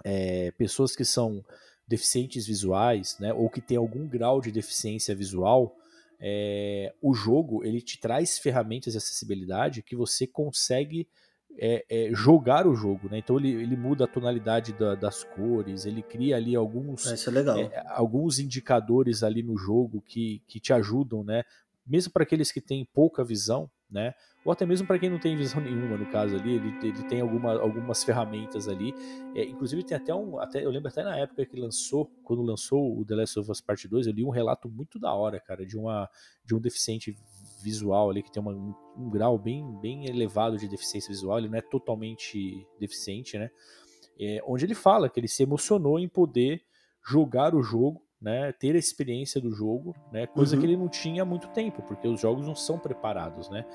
[0.03, 1.43] é, pessoas que são
[1.87, 3.33] deficientes visuais, né?
[3.33, 5.75] Ou que têm algum grau de deficiência visual,
[6.19, 11.07] é, o jogo ele te traz ferramentas de acessibilidade que você consegue
[11.57, 13.17] é, é, jogar o jogo, né?
[13.17, 17.69] Então ele, ele muda a tonalidade da- das cores, ele cria ali alguns Isso é
[17.73, 21.43] é, alguns indicadores ali no jogo que, que te ajudam, né?
[21.85, 24.13] Mesmo para aqueles que têm pouca visão, né?
[24.43, 27.19] Ou até mesmo para quem não tem visão nenhuma, no caso ali, ele, ele tem
[27.21, 28.95] alguma, algumas ferramentas ali.
[29.33, 32.97] É, inclusive tem até um, até, eu lembro até na época que lançou, quando lançou
[32.99, 35.65] o The Last of Us Part 2, eu li um relato muito da hora, cara,
[35.65, 36.09] de uma
[36.45, 37.15] de um deficiente
[37.61, 41.49] visual ali, que tem uma, um, um grau bem, bem elevado de deficiência visual, ele
[41.49, 43.49] não é totalmente deficiente, né?
[44.19, 46.61] É, onde ele fala que ele se emocionou em poder
[47.05, 48.51] jogar o jogo, né?
[48.51, 50.27] Ter a experiência do jogo, né?
[50.27, 50.59] Coisa Uhum.
[50.61, 53.65] que ele não tinha há muito tempo, porque os jogos não são preparados, né?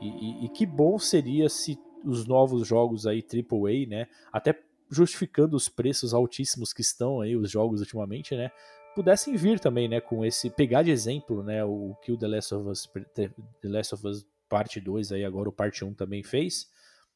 [0.00, 4.06] E, e- e que bom seria se os novos jogos aí AAA, né?
[4.30, 8.50] Até justificando os preços altíssimos que estão aí os jogos ultimamente, né?
[8.94, 10.00] Pudessem vir também, né?
[10.00, 11.64] Com esse pegar de exemplo, né?
[11.64, 15.48] O que o The Last of Us, The Last of Us Parte 2 aí agora
[15.48, 16.68] o Parte 1 também fez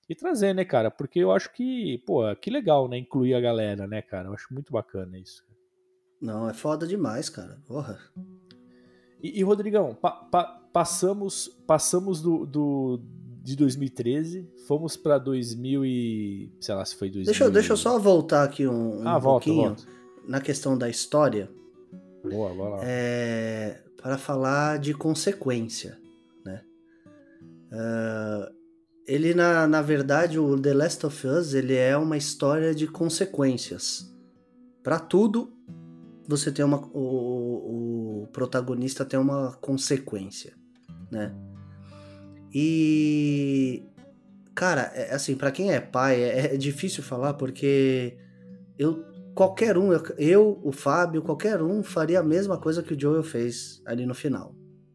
[0.08, 0.90] e trazer, né, cara?
[0.90, 2.98] Porque eu acho que, pô, que legal, né?
[2.98, 4.28] Incluir a galera, né, cara?
[4.28, 5.44] Eu acho muito bacana isso.
[6.20, 7.60] Não, é foda demais, cara.
[7.66, 7.98] Porra.
[9.22, 13.00] E, e, Rodrigão, pa- pa- passamos passamos do, do-
[13.42, 17.24] de 2013, fomos pra 2000 e sei lá se foi 2000.
[17.26, 19.84] Deixa, eu- deixa eu só voltar aqui um, um Ah, volta, pouquinho volta.
[20.26, 21.50] na questão da história
[22.28, 22.78] Boa, vai lá.
[22.82, 25.98] é, para falar de consequência,
[26.44, 26.62] né?
[27.72, 28.50] Ah,
[29.08, 34.14] ele, na, na verdade, o The Last of Us, ele é uma história de consequências.
[34.82, 35.50] Para tudo,
[36.28, 36.78] você tem uma...
[36.92, 40.52] O, o protagonista tem uma consequência,
[41.10, 41.34] né?
[42.54, 43.82] E...
[44.54, 48.18] Cara, é, assim, para quem é pai, é, é difícil falar porque
[48.78, 49.04] eu
[49.38, 53.80] qualquer um, eu, o Fábio, qualquer um faria a mesma coisa que o Joel fez
[53.86, 54.52] ali no final,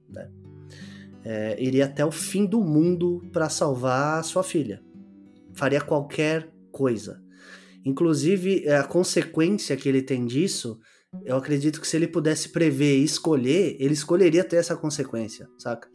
[0.09, 0.29] né?
[1.23, 4.83] É, iria até o fim do mundo para salvar a sua filha.
[5.53, 7.23] Faria qualquer coisa.
[7.85, 10.77] Inclusive, a consequência que ele tem disso,
[11.23, 15.87] eu acredito que se ele pudesse prever e escolher, ele escolheria ter essa consequência, saca?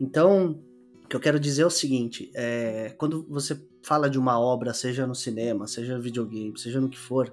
[0.00, 0.60] Então,
[1.04, 4.74] o que eu quero dizer é o seguinte: é, quando você fala de uma obra,
[4.74, 7.32] seja no cinema, seja videogame, seja no que for,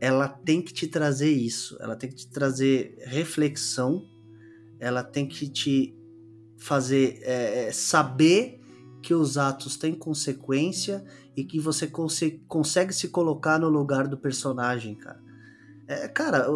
[0.00, 4.06] ela tem que te trazer isso, ela tem que te trazer reflexão,
[4.78, 5.94] ela tem que te
[6.56, 8.60] fazer é, saber
[9.02, 11.04] que os atos têm consequência
[11.36, 15.20] e que você conse consegue se colocar no lugar do personagem, cara.
[15.86, 16.46] É, cara,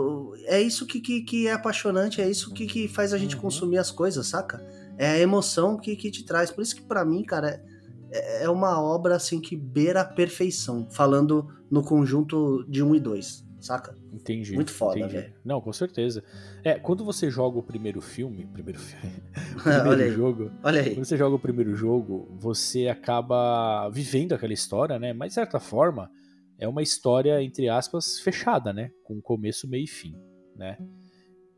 [0.45, 3.43] é isso que, que, que é apaixonante, é isso que, que faz a gente Uhum.
[3.43, 4.63] consumir as coisas, saca?
[4.99, 6.51] É a emoção que, que te traz.
[6.51, 7.65] Por isso que pra mim, cara,
[8.13, 13.45] é, uma obra assim que beira a perfeição, falando no conjunto de um e dois,
[13.61, 13.97] saca?
[14.13, 14.55] Entendi.
[14.55, 15.33] Muito foda, velho.
[15.45, 16.23] Não, com certeza.
[16.63, 19.15] É, quando você joga o primeiro filme, primeiro filme,
[19.57, 20.11] o Olha primeiro aí.
[20.13, 20.95] jogo, Olha aí.
[20.95, 25.13] quando você joga o primeiro jogo, você acaba vivendo aquela história, né?
[25.13, 26.11] Mas de certa forma,
[26.59, 28.91] é uma história entre aspas fechada, né?
[29.05, 30.15] Com começo, meio e fim,
[30.55, 30.77] né?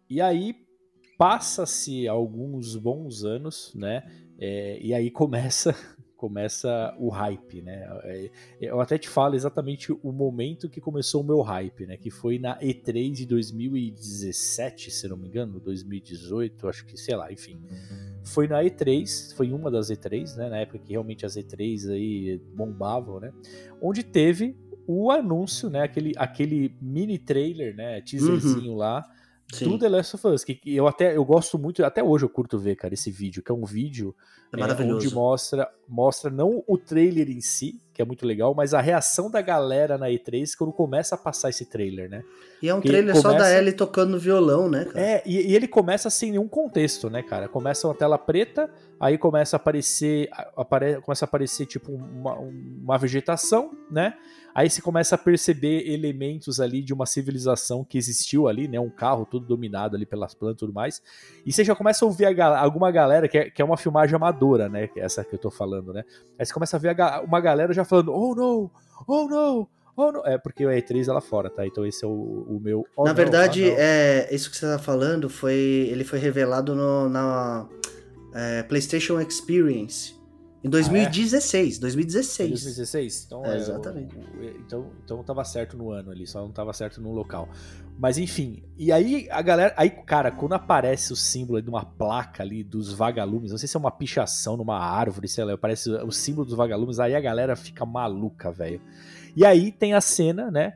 [0.09, 0.55] E aí
[1.19, 4.03] passa-se alguns bons anos, né?
[4.39, 5.75] É, e aí começa
[6.25, 7.87] começa o hype, né?
[8.05, 11.99] É, Eu até te falo exatamente o momento que começou o meu hype, né?
[11.99, 17.31] Que foi na E3 de 2017, se não me engano, 2018, acho que, sei lá,
[17.31, 17.61] enfim.
[18.25, 20.49] Foi na E3, foi uma das E3, né?
[20.49, 23.31] Na época que realmente as E3 aí bombavam, né?
[23.83, 24.57] Onde teve
[24.87, 25.83] o anúncio, né?
[25.83, 28.01] Aquele, aquele mini trailer, né?
[28.01, 29.05] Teaserzinho lá
[29.59, 32.29] do Sim, The Last of Us, que eu até eu gosto muito, até hoje eu
[32.29, 34.15] curto ver, cara, esse vídeo, que é um vídeo
[34.53, 38.73] é é, onde mostra, mostra não o trailer em si, que é muito legal, mas
[38.75, 42.23] a reação da galera na E3 quando começa a passar esse trailer, né?
[42.63, 45.01] E é um que trailer só da começa- Ellie tocando violão, né, cara?
[45.01, 47.49] É, e, e ele começa sem nenhum contexto, né, cara?
[47.49, 52.99] Começa uma tela preta, aí começa a aparecer, apare, começa a aparecer tipo uma, uma
[52.99, 54.15] vegetação, né?
[54.55, 58.79] Aí você começa a perceber elementos ali de uma civilização que existiu ali, né?
[58.79, 61.03] Um carro todo dominado ali pelas plantas e tudo mais.
[61.45, 63.77] E você já começa a ouvir a ga- alguma galera, que é, que é uma
[63.77, 64.89] filmagem amadora, né?
[64.97, 66.05] É essa que eu tô falando, né?
[66.39, 68.71] Aí você começa a ver a uma galera já falando, oh no,
[69.09, 70.23] oh no, oh.
[70.25, 71.67] É porque a E3 é lá fora, tá?
[71.67, 72.13] Então esse é o,
[72.49, 72.87] o meu.
[72.97, 73.77] oh Na no, verdade, ah, não.
[73.79, 75.55] é, isso que você tá falando foi.
[75.91, 77.69] Ele foi revelado no- na
[78.35, 80.15] é, PlayStation Experience
[80.65, 81.79] em 2016.
[81.79, 82.49] 2016.
[82.51, 83.25] 2016?
[83.27, 84.17] Então, É, é, exatamente.
[84.17, 87.49] o- o- então, então tava certo no ano ali, só não tava certo no local.
[87.99, 89.73] Mas enfim, e aí a galera.
[89.77, 93.77] Aí, cara, quando aparece o símbolo de uma placa ali dos vagalumes, não sei se
[93.77, 97.55] é uma pichação numa árvore, sei lá, aparece o símbolo dos vagalumes, aí a galera
[97.55, 98.81] fica maluca, velho.
[99.37, 100.75] E aí tem a cena, né?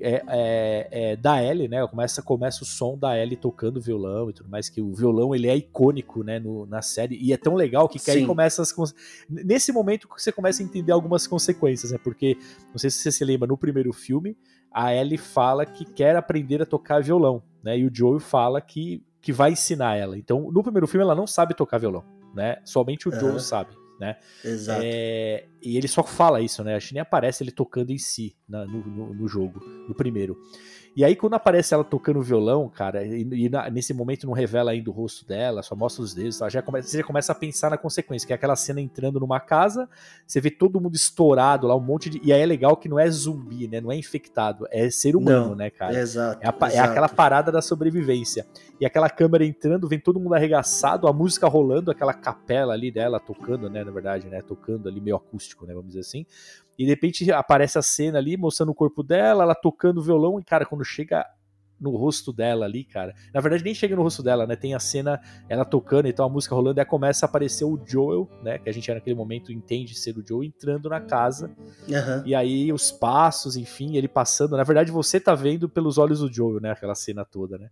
[0.00, 1.86] É, é, é, da Ellie, né?
[1.86, 5.48] Começa, começa o som da Ellie tocando violão e tudo mais, que o violão ele
[5.48, 8.74] é icônico, né, no- na série, e é tão legal que, que aí começa as.
[9.28, 11.98] Nesse momento que você começa a entender algumas consequências, né?
[12.02, 12.36] Porque,
[12.72, 14.36] não sei se você se lembra, no primeiro filme,
[14.72, 17.78] a Ellie fala que quer aprender a tocar violão, né?
[17.78, 20.16] E o Joel fala que, que vai ensinar ela.
[20.16, 22.58] Então, no primeiro filme, ela não sabe tocar violão, né?
[22.64, 23.38] Somente o Joel Aham.
[23.38, 23.70] sabe,
[24.00, 24.16] né?
[24.44, 24.80] Exato.
[24.82, 26.74] É, e ele só fala isso, né?
[26.74, 30.36] Acho que nem aparece ele tocando em si na- no, no- no jogo, no primeiro.
[30.96, 34.72] E aí, quando aparece ela tocando violão, cara, e, e na- nesse momento não revela
[34.72, 37.34] ainda o rosto dela, só mostra os dedos, ela já começa, você já começa a
[37.34, 39.88] pensar na consequência, que é aquela cena entrando numa casa,
[40.26, 42.20] você vê todo mundo estourado lá, um monte de.
[42.24, 43.80] E aí é legal que não é zumbi, né?
[43.80, 45.96] Não é infectado, é ser humano, Não, né, cara?
[45.96, 46.40] Exato.
[46.42, 46.90] É, a é exato.
[46.90, 48.46] aquela parada da sobrevivência.
[48.80, 53.20] E aquela câmera entrando, vem todo mundo arregaçado, a música rolando, aquela capela ali dela
[53.20, 53.84] tocando, né?
[53.84, 54.42] Na verdade, né?
[54.42, 55.72] Tocando ali meio acústico, né?
[55.72, 56.26] Vamos dizer assim.
[56.80, 60.42] E de repente aparece a cena ali, mostrando o corpo dela, ela tocando violão, e,
[60.42, 61.26] cara, quando chega
[61.78, 63.14] no rosto dela ali, cara.
[63.34, 64.56] Na verdade, nem chega no rosto dela, né?
[64.56, 67.78] Tem a cena, ela tocando, então a música rolando, e aí começa a aparecer o
[67.86, 68.58] Joel, né?
[68.58, 71.54] Que a gente naquele momento entende ser o Joel, entrando na casa.
[71.92, 72.22] Aham.
[72.24, 74.56] E aí os passos, enfim, ele passando.
[74.56, 76.70] Na verdade, você tá vendo pelos olhos do Joel, né?
[76.70, 77.68] Aquela cena toda, né?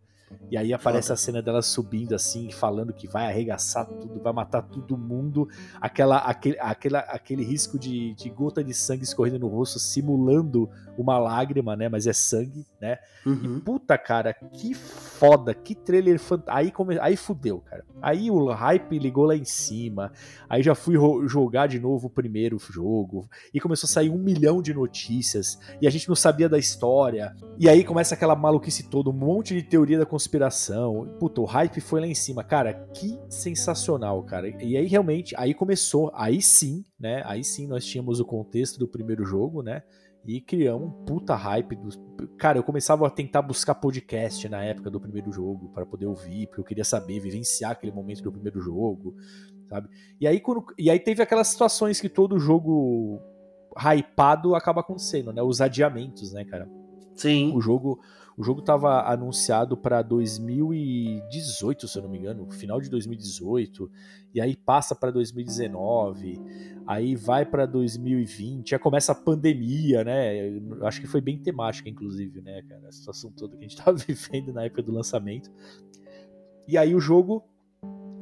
[0.50, 1.14] E aí aparece Foda.
[1.14, 5.48] a cena dela subindo assim, falando que vai arregaçar tudo, vai matar todo mundo.
[5.80, 11.16] Aquela, aquele, aquela, aquele risco de, de gota de sangue escorrendo no rosto, simulando uma
[11.18, 11.88] lágrima, né?
[11.88, 12.98] Mas é sangue, né?
[13.24, 13.60] Uhum.
[13.60, 16.58] Puta, cara, que foda, que trailer fantástico.
[16.58, 16.98] Aí, come...
[16.98, 17.84] aí fudeu, cara.
[18.02, 20.12] Aí o hype ligou lá em cima.
[20.48, 20.96] Aí já fui
[21.28, 23.28] jogar de novo o primeiro jogo.
[23.54, 25.58] E começou a sair um milhão de notícias.
[25.80, 27.34] E a gente não sabia da história.
[27.58, 31.08] E aí começa aquela maluquice toda, um monte de teoria da conspiração.
[31.18, 32.42] Puta, o hype foi lá em cima.
[32.42, 34.48] Cara, que sensacional, cara.
[34.48, 36.10] E aí realmente, aí começou.
[36.14, 37.22] Aí sim, né?
[37.24, 39.82] Aí sim nós tínhamos o contexto do primeiro jogo, né?
[40.24, 41.76] E criamos um puta hype.
[41.76, 41.98] Dos...
[42.38, 46.46] Cara, eu começava a tentar buscar podcast na época do primeiro jogo para poder ouvir,
[46.46, 49.14] porque eu queria saber, vivenciar aquele momento do primeiro jogo,
[49.68, 49.88] sabe?
[50.20, 50.64] E aí, quando...
[50.78, 53.20] e aí teve aquelas situações que todo jogo
[53.76, 55.42] hypado acaba acontecendo, né?
[55.42, 56.68] Os adiamentos, né, cara?
[57.14, 57.52] Sim.
[57.54, 58.00] O jogo,
[58.36, 63.90] o jogo tava anunciado para 2018, se eu não me engano, final de 2018,
[64.34, 66.40] e aí passa para 2019,
[66.86, 70.48] aí vai para 2020, já começa a pandemia, né?
[70.48, 72.88] Eu acho que foi bem temática, inclusive, né, cara?
[72.88, 75.50] A situação toda que a gente tava vivendo na época do lançamento.
[76.66, 77.42] E aí o jogo,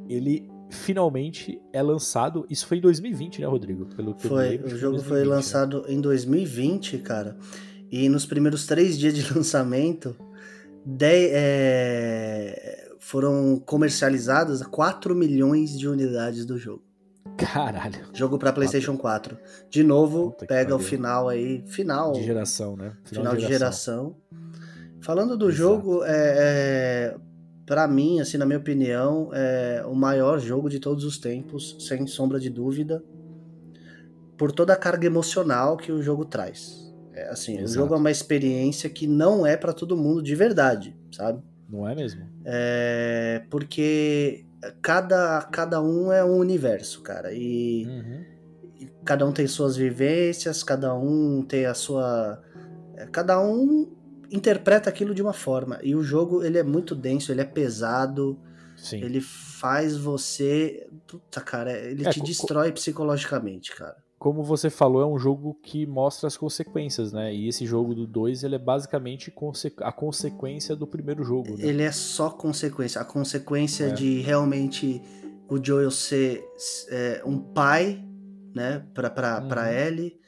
[0.08, 2.46] ele finalmente é lançado.
[2.50, 3.86] Isso foi em 2020, né, Rodrigo?
[3.86, 5.34] Pelo que eu Foi, lembro, o jogo foi 2020, né?
[5.36, 7.36] lançado em 2020, cara.
[7.90, 10.16] E nos primeiros três dias de lançamento,
[10.84, 12.75] dez- é,
[13.06, 16.82] foram comercializadas 4 milhões de unidades do jogo.
[17.36, 18.00] Caralho.
[18.12, 19.38] Jogo pra PlayStation 4.
[19.70, 22.96] De novo, pega o final aí, final, De geração, né?
[23.04, 24.16] final de geração.
[25.00, 25.56] Falando do Exato.
[25.56, 26.08] jogo, é,
[27.14, 27.16] é,
[27.64, 32.08] para mim, assim, na minha opinião, é o maior jogo de todos os tempos, sem
[32.08, 33.04] sombra de dúvida,
[34.36, 36.92] por toda a carga emocional que o jogo traz.
[37.12, 37.72] É, assim, o Exato.
[37.72, 41.40] jogo é uma experiência que não é pra todo mundo de verdade, sabe?
[41.68, 42.28] Não é mesmo?
[42.44, 44.44] É, porque
[44.80, 47.32] cada, cada um é um universo, cara.
[47.32, 48.24] E Uhum.
[49.04, 52.40] cada um tem suas vivências, cada um tem a sua.
[52.96, 53.92] é, Cada um
[54.30, 55.78] interpreta aquilo de uma forma.
[55.82, 58.38] E o jogo ele é muito denso, ele é pesado,
[58.76, 59.02] Sim.
[59.02, 60.88] ele faz você.
[61.06, 63.96] Puta, cara, ele É, te destrói psicologicamente, cara.
[64.26, 67.32] Como você falou, é um jogo que mostra as consequências, né?
[67.32, 71.64] E esse jogo do 2, ele é basicamente conse- a consequência do primeiro jogo, né?
[71.64, 73.00] Ele é só consequência.
[73.00, 73.90] A consequência É.
[73.92, 75.00] de realmente
[75.48, 76.44] o Joel ser
[76.88, 78.04] é, um pai,
[78.52, 79.46] né, pra, pra, Uhum.
[79.48, 80.18] pra Ellie,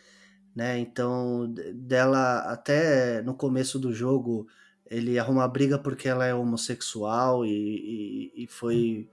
[0.54, 4.46] né, então dela até no começo do jogo
[4.88, 7.50] ele arruma briga porque ela é homossexual e,
[8.36, 9.08] e, e foi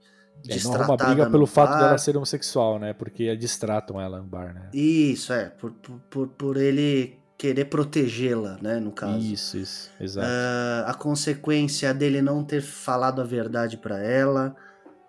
[0.48, 1.78] É, não arruma briga pelo fato bar.
[1.80, 2.92] dela ser homossexual, né?
[2.92, 4.68] Porque distratam ela no bar, né?
[4.72, 5.72] Isso, é, por,
[6.10, 9.18] por, por, ele querer protegê-la, né, no caso.
[9.18, 9.90] Isso, isso.
[10.00, 10.26] Exato.
[10.28, 14.54] Ah, a consequência dele não ter falado a verdade pra ela,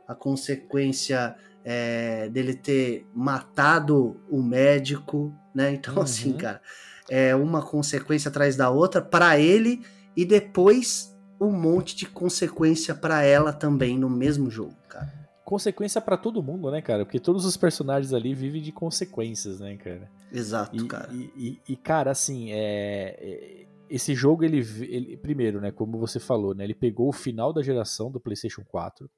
[0.08, 5.74] a consequência é, dele ter matado o médico, né?
[5.74, 6.02] Então, Uhum.
[6.02, 6.62] assim, cara,
[7.10, 13.22] é uma consequência atrás da outra pra ele e depois um monte de consequência pra
[13.24, 15.14] ela também no mesmo jogo, cara.
[15.48, 17.06] Consequência pra todo mundo, né, cara?
[17.06, 20.12] Porque todos os personagens ali vivem de consequências, né, cara?
[20.30, 21.10] Exato, E, cara.
[21.14, 26.20] e- e- e, cara, assim, é, é- esse jogo, ele, ele- Primeiro, né, como você
[26.20, 26.66] falou, né?
[26.66, 29.10] Ele pegou o final da geração do PlayStation 4.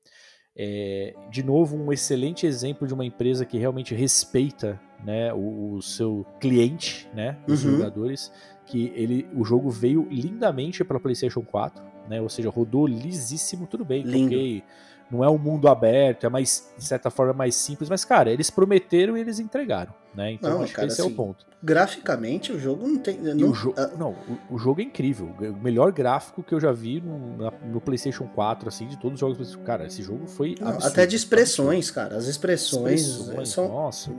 [0.56, 5.82] É, de novo, um excelente exemplo de uma empresa que realmente respeita né, o, o
[5.82, 7.40] seu cliente, né?
[7.48, 7.72] Os Uhum.
[7.72, 8.32] jogadores.
[8.68, 12.22] Que ele, o jogo veio lindamente para PlayStation 4, né?
[12.22, 14.28] Ou seja, rodou lisíssimo, tudo bem, Lindo.
[14.28, 14.64] ok.
[15.12, 18.50] Não é um mundo aberto, é mais, de certa forma, mais simples, mas, cara, eles
[18.52, 20.34] prometeram e eles entregaram, né?
[20.34, 21.46] Então, Não, acho cara, que esse é assim, o ponto.
[21.64, 23.18] Graficamente, o jogo não tem.
[23.18, 24.12] Não, o jo- ah, Não,
[24.50, 25.34] o, o jogo é incrível.
[25.40, 29.16] O melhor gráfico que eu já vi no, na- no PlayStation 4, assim, de todos
[29.16, 29.56] os jogos.
[29.66, 30.56] Cara, esse jogo foi.
[30.60, 32.16] não, absurdo, até de expressões, cara.
[32.16, 34.12] As expressões, Expressões, são Nossa,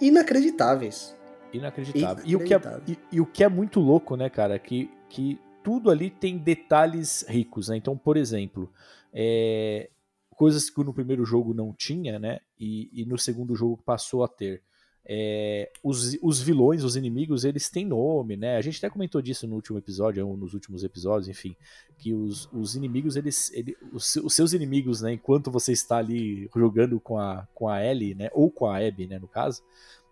[0.00, 1.14] inacreditáveis.
[1.52, 2.22] inacreditável.
[2.26, 5.38] E o, que é, e, e o que é muito louco, né, cara, que, que
[5.62, 7.76] tudo ali tem detalhes ricos, né?
[7.76, 8.70] Então, por exemplo,
[9.12, 9.88] é,
[10.36, 12.40] coisas que no primeiro jogo não tinha, né?
[12.60, 14.62] E, e no segundo jogo passou a ter.
[15.08, 18.56] É, os, os vilões, os inimigos, eles têm nome, né?
[18.56, 21.54] A gente até comentou disso no último episódio, ou nos últimos episódios, enfim,
[21.96, 25.12] que os, os inimigos, eles, ele, os, os, seus inimigos, né?
[25.12, 28.28] Enquanto você está ali jogando com a, com a Ellie, né?
[28.32, 29.18] Ou com a Abby, né?
[29.18, 29.62] No caso,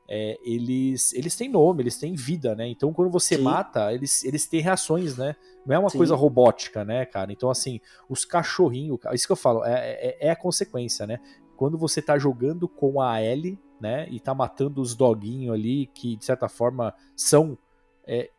[0.09, 2.69] é, eles, eles têm nome, eles têm vida, né?
[2.69, 3.43] Então quando você Sim.
[3.43, 5.35] mata, eles, eles têm reações, né?
[5.65, 5.99] Não é uma Sim.
[5.99, 7.33] coisa robótica, né, cara?
[7.33, 11.19] Então, assim, os cachorrinhos, isso que eu falo, é, é, é a consequência, né?
[11.57, 14.07] Quando você tá jogando com a Ellie, né?
[14.11, 17.57] E tá matando os doguinhos ali, que de certa forma são
[18.07, 18.31] é,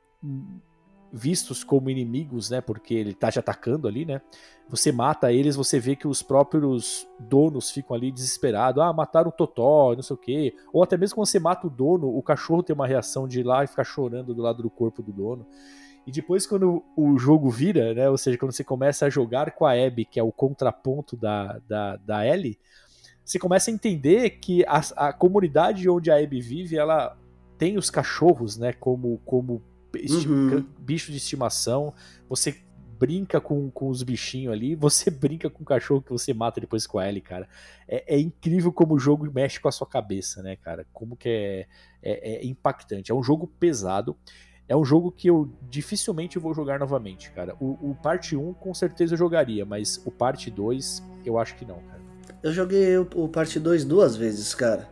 [1.16, 2.60] vistos como inimigos, né?
[2.60, 4.22] Porque ele tá te atacando ali, né?
[4.68, 8.84] Você mata eles, você vê que os próprios donos ficam ali desesperados.
[8.84, 10.56] Ah, mataram o Totó, não sei o quê.
[10.74, 13.44] Ou até mesmo quando você mata o dono, o cachorro tem uma reação de ir
[13.44, 15.46] lá e ficar chorando do lado do corpo do dono.
[16.06, 18.10] E depois, quando o jogo vira, né?
[18.10, 21.60] Ou seja, quando você começa a jogar com a Abby, que é o contraponto da,
[21.68, 22.60] da, da Ellie,
[23.24, 27.18] você começa a entender que a, a comunidade onde a Abby vive, ela
[27.58, 28.74] tem os cachorros, né?
[28.74, 29.64] Como, como
[29.96, 30.66] Uhum.
[30.80, 31.94] bicho de estimação.
[32.30, 32.64] Você
[32.98, 36.88] brinca com, com os bichinhos ali, você brinca com o cachorro que você mata depois
[36.88, 37.48] com a Ellie, cara.
[37.88, 40.86] É, é incrível como o jogo mexe com a sua cabeça, né, cara?
[40.94, 41.68] Como que é,
[42.02, 43.12] é, é impactante.
[43.12, 44.16] É um jogo pesado.
[44.68, 47.56] É um jogo que eu dificilmente vou jogar novamente, cara.
[47.60, 51.66] O, o parte 1 com certeza eu jogaria, mas o parte 2 eu acho que
[51.66, 52.02] não, cara.
[52.42, 54.90] Eu joguei o, o parte 2 duas vezes, cara.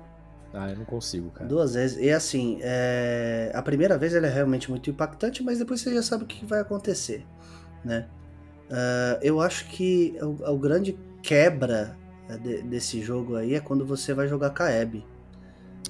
[0.54, 1.48] Ah, eu não consigo, cara.
[1.48, 1.98] Duas vezes.
[1.98, 6.04] E assim, é, a primeira vez ele é realmente muito impactante, mas depois você já
[6.04, 7.26] sabe o que vai acontecer,
[7.84, 8.06] né?
[8.72, 11.98] Ah, eu acho que o, o grande quebra
[12.30, 15.06] eh, de- desse jogo aí é quando você vai jogar com a Abby.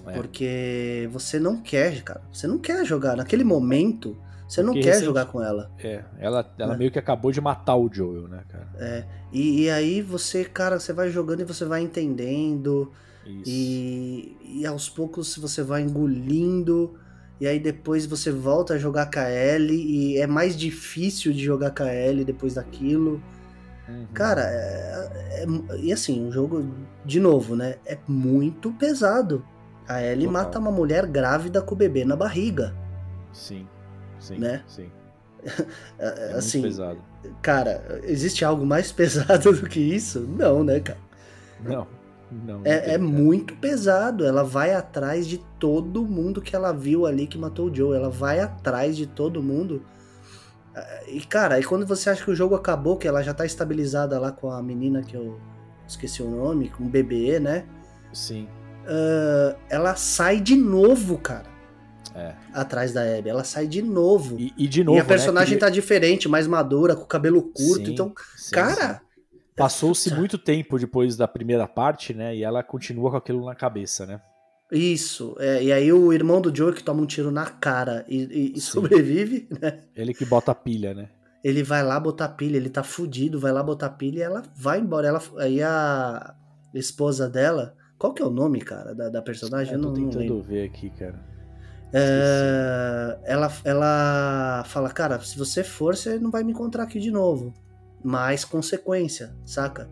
[0.05, 0.11] É.
[0.14, 2.22] Porque você não quer, cara.
[2.32, 3.16] Você não quer jogar.
[3.16, 5.72] Naquele momento, você não Porque quer recente- jogar com ela.
[5.80, 6.78] É, ela, ela Né?
[6.80, 8.68] meio que acabou de matar o Joel, né, cara?
[8.80, 12.91] É, e, e aí você, cara, você vai jogando e você vai entendendo.
[13.26, 16.95] E, e aos poucos você vai engolindo.
[17.41, 20.13] E aí depois você volta a jogar com a Ellie.
[20.13, 23.21] E é mais difícil de jogar com a Ellie depois daquilo.
[23.88, 24.07] Uhum.
[24.13, 26.65] Cara, é, é- e assim, o jogo,
[27.05, 27.76] de novo, né?
[27.86, 29.45] É muito pesado.
[29.88, 30.43] A Ellie Total.
[30.43, 32.74] mata uma mulher grávida com o bebê na barriga.
[33.34, 33.67] Sim,
[34.19, 34.63] sim, Né?
[34.67, 34.89] sim.
[35.99, 36.99] É, É assim, muito pesado.
[37.41, 40.21] cara, existe algo mais pesado do que isso?
[40.21, 40.99] Não, né, cara?
[41.61, 41.86] Não,
[42.45, 42.59] não.
[42.59, 44.25] não É, é muito pesado.
[44.25, 47.95] Ela vai atrás de todo mundo que ela viu ali que matou o Joe.
[47.95, 49.84] Ela vai atrás de todo mundo.
[51.07, 54.19] E, cara, aí quando você acha que o jogo acabou, que ela já tá estabilizada
[54.19, 55.39] lá com a menina que eu
[55.88, 57.65] esqueci o nome, com o bebê, né?
[58.11, 58.47] Sim,
[58.88, 61.45] Ah, ela sai de novo, cara,
[62.15, 62.34] é.
[62.51, 63.29] atrás da Abby.
[63.29, 64.39] Ela sai de novo.
[64.39, 64.99] E, E, e de novo.
[64.99, 67.86] a personagem né, tá diferente, mais madura, com o cabelo curto.
[67.86, 69.03] Sim, então, sim, cara.
[69.56, 72.36] Passou-se muito tempo depois da primeira parte, né?
[72.36, 74.22] E ela continua com aquilo na cabeça, né?
[74.72, 75.36] Isso.
[75.39, 78.60] é, e aí o irmão do Joe que toma um tiro na cara e, e-
[78.62, 79.82] sobrevive, né?
[79.95, 81.10] Ele que bota a pilha, né?
[81.43, 84.80] Ele vai lá botar pilha, ele tá fudido, vai lá botar pilha e ela vai
[84.80, 85.08] embora.
[85.10, 86.34] Ela, aí a
[86.74, 87.76] esposa dela.
[87.99, 89.74] Qual que é o nome, cara, da, da personagem?
[89.74, 90.41] Eu Eu tô não, não tentando lembro.
[90.41, 91.20] ver aqui, cara.
[91.93, 97.12] É, ela, ela fala, cara, se você for, você não vai me encontrar aqui de
[97.12, 97.54] novo.
[98.04, 99.89] Mais consequência, saca?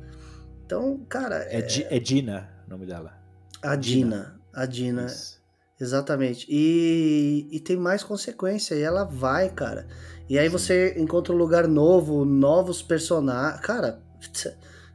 [0.66, 3.14] Então, cara, É, Di- é Dina o nome dela.
[3.62, 4.40] a Dina.
[4.54, 5.40] A Dina, Isso.
[5.80, 6.46] Exatamente.
[6.50, 8.76] E, e tem mais consequência.
[8.76, 9.88] E ela vai, cara.
[10.30, 10.52] E aí Sim.
[10.52, 13.62] você encontra um lugar novo, novos personagens.
[13.62, 14.00] Cara,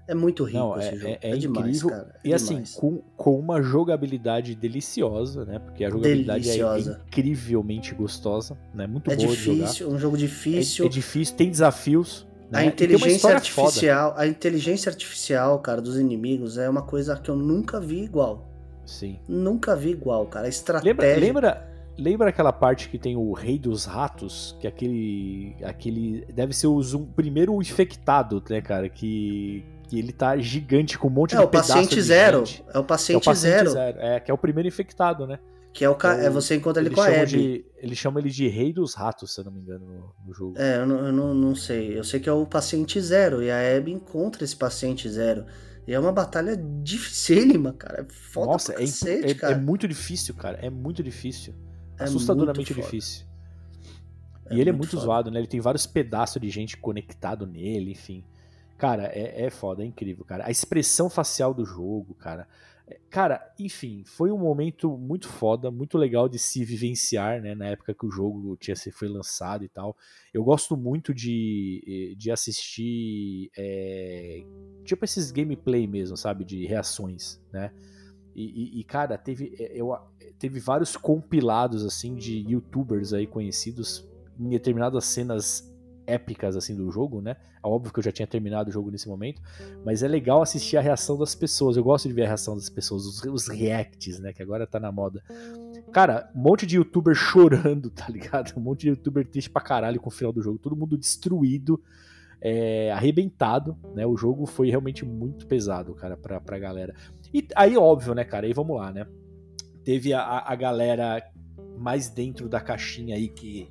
[0.06, 1.08] é muito rico Não, esse é, jogo.
[1.08, 1.88] é, É, é demais, incrível.
[1.90, 2.14] cara.
[2.22, 2.74] É e assim, demais.
[2.74, 5.58] com, com uma jogabilidade deliciosa, né?
[5.58, 7.02] Porque a jogabilidade é- é, Deliciosa.
[7.08, 8.86] incrivelmente gostosa, né?
[8.86, 9.58] Muito É boa de jogar.
[9.64, 10.84] difícil, um jogo difícil.
[10.84, 12.26] É, é difícil, tem desafios.
[12.52, 12.62] A né?
[12.62, 17.80] Uma inteligência artificial, a inteligência artificial, cara, dos inimigos é uma coisa que eu nunca
[17.80, 18.36] vi igual.
[18.36, 18.56] Foda.
[18.86, 19.18] Sim.
[19.28, 20.46] Nunca vi igual, cara.
[20.46, 20.92] A estratégia.
[20.92, 21.68] Lembra, lembra,
[21.98, 24.56] lembra aquela parte que tem o Rei dos Ratos?
[24.60, 25.56] Que é aquele.
[25.64, 28.88] aquele deve ser o zum- primeiro infectado, né, cara?
[28.88, 32.38] Que, que ele tá gigante com um monte É de o pedaço paciente de zero.
[32.38, 33.98] É o Que é o paciente, paciente zero.
[33.98, 35.40] É, que é o primeiro infectado, né?
[35.76, 36.16] Que é o ca...
[36.16, 37.26] É é o- você encontra ele Eles com a Abby.
[37.26, 40.32] de, eles chamam ele de Rei dos Ratos, se eu não me engano, no, no
[40.32, 40.54] jogo.
[40.58, 41.98] É, eu, não, eu não, não sei.
[41.98, 43.42] Eu sei que é o paciente zero.
[43.42, 45.44] E a Abby encontra esse paciente zero.
[45.86, 48.00] E é uma batalha dificílima, cara.
[48.00, 49.58] É foda Nossa, é, cacete, é- é cara.
[49.58, 50.58] muito difícil, cara.
[50.62, 51.54] É muito difícil.
[51.98, 53.26] É Assustadoramente muito difícil.
[54.46, 55.02] É e ele é muito muito foda.
[55.04, 55.38] zoado, né?
[55.40, 58.24] Ele tem vários pedaços de gente conectado nele, enfim.
[58.78, 60.46] Cara, é, é foda, é incrível, cara.
[60.46, 62.46] A expressão facial do jogo, cara.
[63.10, 67.54] Cara, enfim, foi um momento muito foda, muito legal de se vivenciar, né?
[67.54, 69.96] Na época que o jogo tinha foi lançado e tal.
[70.32, 74.44] Eu gosto muito de, de assistir, é,
[74.84, 76.44] tipo esses gameplay mesmo, sabe?
[76.44, 77.72] De reações, né?
[78.36, 79.96] E, e, e, cara, teve, é, eu,
[80.38, 84.06] teve vários compilados, assim, de youtubers aí conhecidos
[84.38, 85.74] em determinadas cenas
[86.06, 87.36] épicas assim do jogo, né?
[87.62, 89.42] É óbvio que eu já tinha terminado o jogo nesse momento,
[89.84, 91.76] mas é legal assistir a reação das pessoas.
[91.76, 94.32] Eu gosto de ver a reação das pessoas, os, os reacts, né?
[94.32, 95.22] Que agora tá na moda.
[95.92, 98.52] Cara, um monte de youtuber chorando, tá ligado?
[98.56, 101.82] Um monte de youtuber triste pra caralho com o final do jogo, todo mundo destruído,
[102.40, 104.06] é, arrebentado, né?
[104.06, 106.94] O jogo foi realmente muito pesado, cara, pra, pra galera.
[107.32, 108.46] E aí, óbvio, né, cara?
[108.46, 109.06] Aí vamos lá, né?
[109.84, 111.22] Teve a, a galera
[111.78, 113.68] mais dentro da caixinha aí que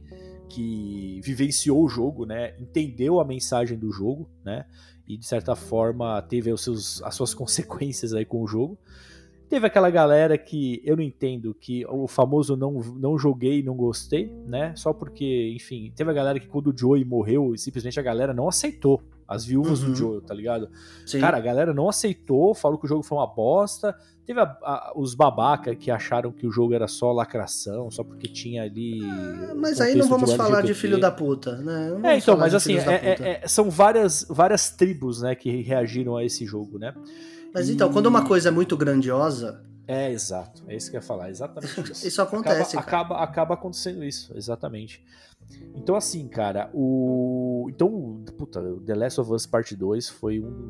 [0.50, 4.66] que vivenciou o jogo, né, entendeu a mensagem do jogo, né,
[5.08, 8.78] e de certa forma teve os seus, as suas consequências aí com o jogo.
[9.48, 14.28] Teve aquela galera que eu não entendo, que o famoso não, não joguei, não gostei,
[14.48, 14.74] né?
[14.76, 18.48] Só porque, enfim, teve a galera que quando o Joey morreu, simplesmente a galera não
[18.48, 19.04] aceitou.
[19.28, 19.92] As viúvas uhum.
[19.92, 20.70] do Joey, tá ligado?
[21.06, 21.20] Sim.
[21.20, 23.96] Cara, a galera não aceitou, falou que o jogo foi uma bosta.
[24.26, 28.28] Teve a, a, os babaca que acharam que o jogo era só lacração, só porque
[28.28, 29.02] tinha ali.
[29.04, 32.00] Ah, mas aí não vamos de falar de filho da puta, né?
[32.04, 36.24] É, então, mas assim, é, é, é, são várias, várias tribos, né, que reagiram a
[36.24, 36.94] esse jogo, né?
[37.54, 37.94] Mas então, e...
[37.94, 39.62] quando uma coisa é muito grandiosa.
[39.88, 40.64] É, exato.
[40.68, 42.08] É isso que eu ia falar, exatamente isso.
[42.08, 42.78] isso acontece.
[42.78, 45.04] Acaba, acaba, acaba, acontecendo isso, exatamente.
[45.76, 47.68] Então, assim, cara, o.
[47.70, 50.70] Então, puta, The Last of Us Part 2 foi um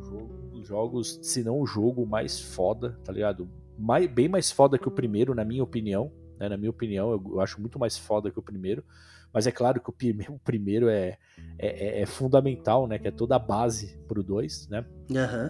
[0.51, 3.47] dos jogos se não o jogo mais foda, tá ligado?
[3.78, 6.11] Mais, bem mais foda que o primeiro, na minha opinião.
[6.39, 6.49] Né?
[6.49, 8.84] Na minha opinião, eu, eu, acho muito mais foda que o primeiro.
[9.32, 9.93] Mas é claro que o,
[10.34, 11.17] o primeiro é,
[11.59, 12.97] é, é, é, fundamental, né?
[12.97, 14.86] Que é toda a base pro 2, né?
[15.09, 15.49] Uhum.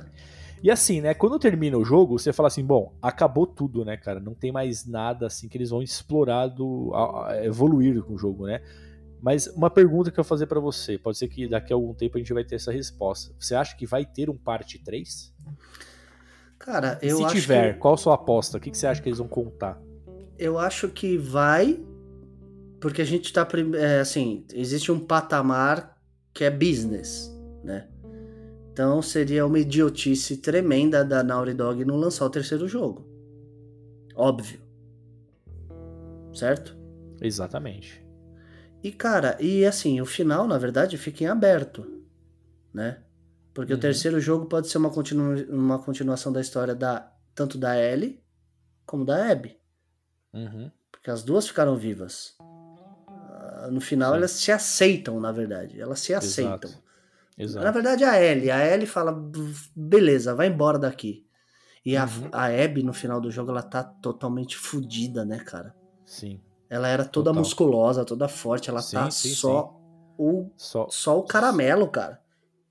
[0.61, 1.13] E assim, né?
[1.13, 4.19] Quando termina o jogo, você fala assim, bom, acabou tudo, né, cara?
[4.19, 8.17] Não tem mais nada assim que eles vão explorar do, a, a evoluir com o
[8.17, 8.61] jogo, né?
[9.25, 11.95] Mas uma pergunta que eu vou fazer para você, pode ser que daqui a algum
[11.95, 13.33] tempo a gente vai ter essa resposta.
[13.39, 15.33] Você acha que vai ter um parte 3?
[16.59, 17.79] Cara, eu Se acho tiver, que...
[17.79, 18.59] qual a sua aposta?
[18.59, 19.81] O que você acha que eles vão contar?
[20.37, 21.83] Eu acho que vai,
[22.79, 23.47] porque a gente tá.
[23.79, 25.99] É, assim, existe um patamar
[26.31, 27.87] que é business, né?
[28.71, 33.03] Então seria uma idiotice tremenda da Naughty Dog não lançar o terceiro jogo.
[34.15, 34.59] Óbvio.
[36.31, 36.77] Certo?
[37.19, 38.04] Exatamente.
[38.85, 42.05] E cara, e assim, o final, na verdade, fica em aberto,
[42.71, 43.01] né?
[43.51, 43.79] Porque uhum.
[43.79, 48.23] o terceiro jogo pode ser uma, continu uma continuação da história da tanto da Ellie
[48.85, 49.59] como da Abby.
[50.31, 50.69] Uhum.
[50.91, 52.35] Porque as duas ficaram vivas.
[52.39, 54.17] Uh, no final Sim.
[54.17, 55.81] elas se aceitam, na verdade.
[55.81, 56.69] Elas se aceitam.
[56.69, 56.83] Exato.
[57.35, 57.65] Exato.
[57.65, 58.51] Na verdade, a Ellie.
[58.51, 59.19] A Ellie fala,
[59.75, 61.25] beleza, vai embora daqui.
[61.83, 62.29] E uhum.
[62.31, 65.75] a, a Abby, no final do jogo, ela tá totalmente fodida, né, cara?
[66.05, 66.39] Sim.
[66.69, 67.39] Ela era toda Total.
[67.39, 68.69] musculosa, toda forte.
[68.69, 69.85] Ela sim, tá sim, só, sim.
[70.17, 72.19] O, só, só o caramelo, cara.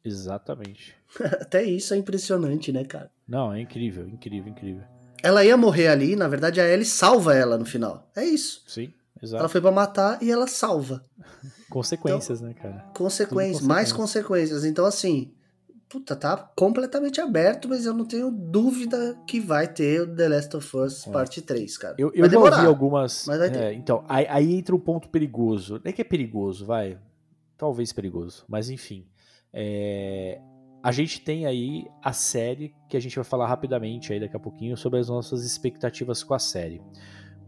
[0.05, 0.95] Exatamente.
[1.41, 3.11] Até isso é impressionante, né, cara?
[3.27, 4.83] Não, é incrível, incrível, incrível.
[5.23, 8.11] Ela ia morrer ali, na verdade a Ellie salva ela no final.
[8.15, 8.63] É isso.
[8.67, 8.93] Sim,
[9.23, 9.41] exato.
[9.41, 11.03] Ela foi para matar e ela salva.
[11.71, 12.85] Consequências, então, né, cara?
[12.95, 14.65] Consequências, mais consequências.
[14.65, 15.33] Então, assim,
[15.95, 20.57] puta, tá completamente aberto, mas eu não tenho dúvida que vai ter o The Last
[20.57, 21.13] of Us é.
[21.13, 21.95] parte 3, cara.
[21.97, 23.29] Eu, eu já ouvi algumas.
[23.29, 25.75] É, então, aí, aí, entra um ponto perigoso.
[25.75, 26.99] Não é que é perigoso, vai.
[27.57, 29.07] Talvez perigoso, mas enfim.
[29.53, 30.41] É,
[30.83, 34.41] a gente tem aí a série que a gente vai falar rapidamente aí daqui a
[34.41, 36.83] pouquinho sobre as nossas expectativas com a série.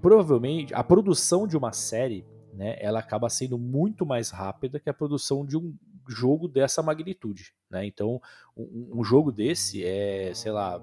[0.00, 2.24] Provavelmente a produção de uma série,
[2.54, 5.74] né, ela acaba sendo muito mais rápida que a produção de um
[6.08, 7.86] jogo dessa magnitude, né?
[7.86, 8.20] Então,
[8.56, 10.80] um, um jogo desse é, sei lá,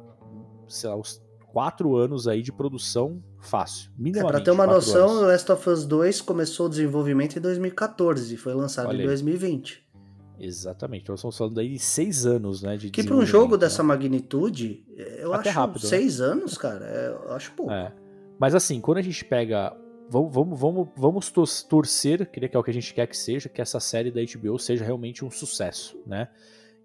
[0.68, 1.22] sei lá, uns
[1.54, 3.92] quatro anos aí de produção fácil.
[4.16, 8.36] É, pra ter uma noção, o Last of Us 2 começou o desenvolvimento em 2014
[8.38, 9.84] foi lançado Olha em 2020.
[10.40, 12.76] Exatamente, então estamos falando aí de seis anos, né?
[12.76, 15.90] De que para um jogo dessa magnitude, eu Até acho rápido, né?
[15.90, 16.26] seis né?
[16.26, 17.72] anos, cara, é, eu acho pouco.
[17.72, 17.94] É.
[18.40, 19.78] Mas assim, quando a gente pega
[20.10, 21.32] vamos, vamos, vamos, vamos
[21.68, 24.60] torcer, que é o que a gente quer que seja, que essa série da HBO
[24.60, 26.30] seja realmente um sucesso, né?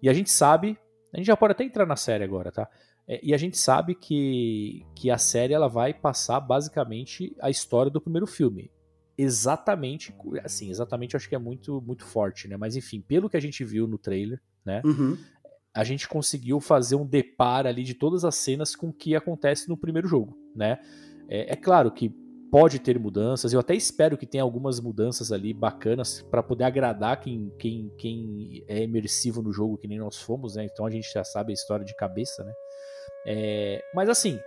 [0.01, 0.77] E a gente sabe,
[1.13, 2.69] a gente já pode até entrar na série agora, tá?
[3.07, 7.91] É, e a gente sabe que, que a série ela vai passar basicamente a história
[7.91, 8.71] do primeiro filme.
[9.17, 12.55] Exatamente, assim, exatamente acho que é muito, muito forte, né?
[12.55, 14.81] Mas enfim, pelo que a gente viu no trailer, né?
[14.85, 15.17] Uhum.
[15.73, 19.67] A gente conseguiu fazer um deparo ali de todas as cenas com o que acontece
[19.67, 20.79] no primeiro jogo, né?
[21.27, 22.15] É, é claro que
[22.51, 23.53] pode ter mudanças.
[23.53, 28.63] Eu até espero que tenha algumas mudanças ali bacanas para poder agradar quem, quem, quem
[28.67, 30.65] é imersivo no jogo, que nem nós fomos, né?
[30.65, 32.53] Então a gente já sabe a história de cabeça, né?
[33.25, 34.39] É, mas assim,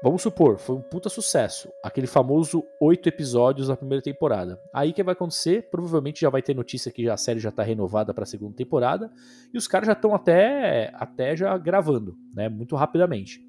[0.00, 1.72] Vamos supor, foi um puta sucesso.
[1.82, 4.60] Aquele famoso oito episódios da primeira temporada.
[4.72, 5.68] Aí o que vai acontecer?
[5.70, 9.10] Provavelmente já vai ter notícia que já a série já tá renovada pra segunda temporada.
[9.52, 12.48] E os caras já estão até, até já gravando, né?
[12.48, 13.40] Muito rapidamente.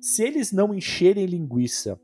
[0.00, 2.00] Se eles não encherem linguiça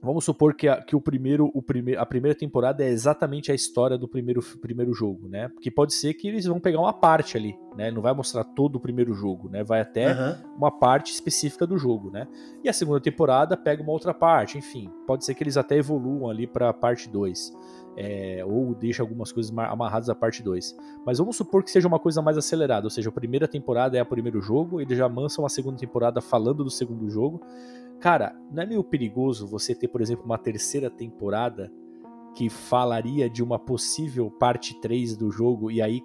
[0.00, 3.54] Vamos supor que, a, que o primeiro, o prime, a primeira temporada é exatamente a
[3.54, 5.48] história do primeiro, primeiro jogo, né?
[5.48, 7.90] Porque pode ser que eles vão pegar uma parte ali, né?
[7.90, 9.64] Não vai mostrar todo o primeiro jogo, né?
[9.64, 10.36] Vai até Aham.
[10.56, 12.28] uma parte específica do jogo, né?
[12.62, 14.88] E a segunda temporada pega uma outra parte, enfim.
[15.06, 17.52] Pode ser que eles até evoluam ali pra parte 2.
[18.00, 20.76] é, ou deixa algumas coisas ma- amarradas à parte 2.
[21.04, 24.02] Mas vamos supor que seja uma coisa mais acelerada, ou seja, a primeira temporada é
[24.02, 27.40] o primeiro jogo, eles já lançam a segunda temporada falando do segundo jogo.
[28.00, 31.72] Cara, não é meio perigoso você ter, por exemplo, uma terceira temporada
[32.34, 36.02] que falaria de uma possível parte 3 do jogo e aí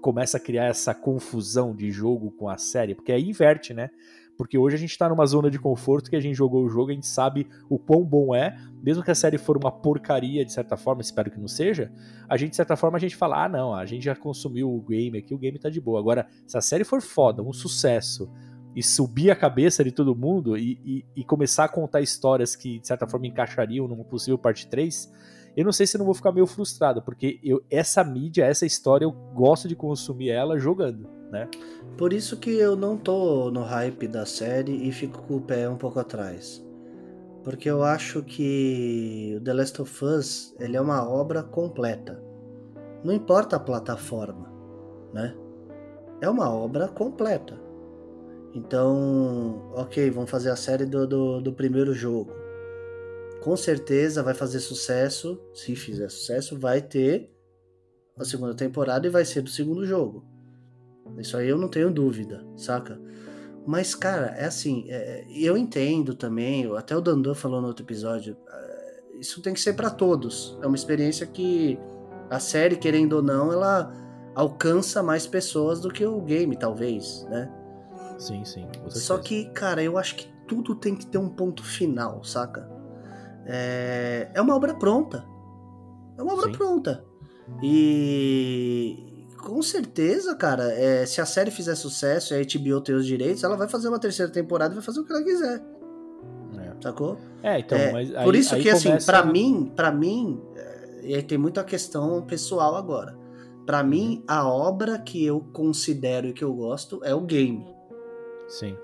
[0.00, 2.94] começa a criar essa confusão de jogo com a série?
[2.94, 3.90] Porque aí inverte, né?
[4.36, 6.90] Porque hoje a gente tá numa zona de conforto que a gente jogou o jogo,
[6.90, 10.52] a gente sabe o quão bom é, mesmo que a série for uma porcaria de
[10.52, 11.90] certa forma, espero que não seja,
[12.28, 14.80] a gente de certa forma a gente fala, ah não, a gente já consumiu o
[14.80, 15.98] game aqui, o game tá de boa.
[15.98, 18.30] Agora, se a série for foda, um sucesso,
[18.76, 22.78] e subir a cabeça de todo mundo e, e- e começar a contar histórias que
[22.78, 25.10] de certa forma encaixariam numa possível parte 3,
[25.56, 29.06] eu não sei se não vou ficar meio frustrado, porque eu, essa mídia, essa história,
[29.06, 31.48] eu gosto de consumir ela jogando, né?
[31.96, 35.66] Por isso que eu não tô no hype da série e fico com o pé
[35.66, 36.62] um pouco atrás.
[37.42, 42.22] Porque eu acho que o The Last of Us ele é uma obra completa.
[43.02, 44.52] Não importa a plataforma,
[45.14, 45.34] né?
[46.20, 47.65] É uma obra completa.
[48.56, 52.32] Então, ok, vamos fazer a série do, do, do primeiro jogo.
[53.42, 55.38] Com certeza vai fazer sucesso.
[55.52, 57.30] Se fizer sucesso, vai ter
[58.18, 60.24] a segunda temporada e vai ser do segundo jogo.
[61.18, 62.98] Isso aí eu não tenho dúvida, saca?
[63.66, 68.38] Mas, cara, é assim, é, eu entendo também, até o Dandan falou no outro episódio,
[68.50, 70.58] é, isso tem que ser pra todos.
[70.62, 71.78] É uma experiência que
[72.30, 73.92] a série, querendo ou não, ela
[74.34, 77.52] alcança mais pessoas do que o game, talvez, né?
[78.18, 78.66] Sim, sim.
[78.88, 82.68] Só que, cara, eu acho que tudo tem que ter um ponto final, saca?
[83.44, 85.24] É, é uma obra pronta.
[86.18, 86.52] É uma obra Sim.
[86.52, 87.04] pronta.
[87.62, 93.06] E com certeza, cara, é, se a série fizer sucesso e a HBO tem os
[93.06, 95.62] direitos, ela vai fazer uma terceira temporada e vai fazer o que ela quiser,
[96.82, 97.18] sacou?
[97.42, 101.00] É, então, É, mas aí, Por isso que, assim, começa- pra mim, para mim, é,
[101.04, 103.16] e aí tem muita questão pessoal agora.
[103.64, 107.64] Pra mim, a obra que eu considero e que eu gosto é o game.
[108.48, 108.76] Sim.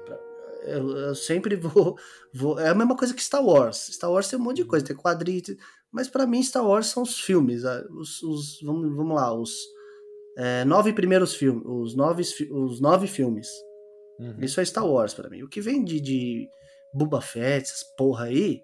[0.64, 1.96] Eu, eu sempre vou,
[2.32, 2.58] vou.
[2.58, 3.88] É a mesma coisa que Star Wars.
[3.92, 5.56] Star Wars tem um monte de coisa, tem quadrinhos.
[5.90, 7.62] Mas pra mim, Star Wars são os filmes.
[7.90, 9.52] Os, os- vamos, vamos lá, os
[10.38, 11.62] é, nove primeiros filmes.
[11.66, 13.48] Os nove, os nove filmes.
[14.18, 14.36] Uhum.
[14.40, 15.42] Isso é Star Wars pra mim.
[15.42, 16.48] O que vem de, de
[16.94, 18.62] Boba Fett, essas porra aí.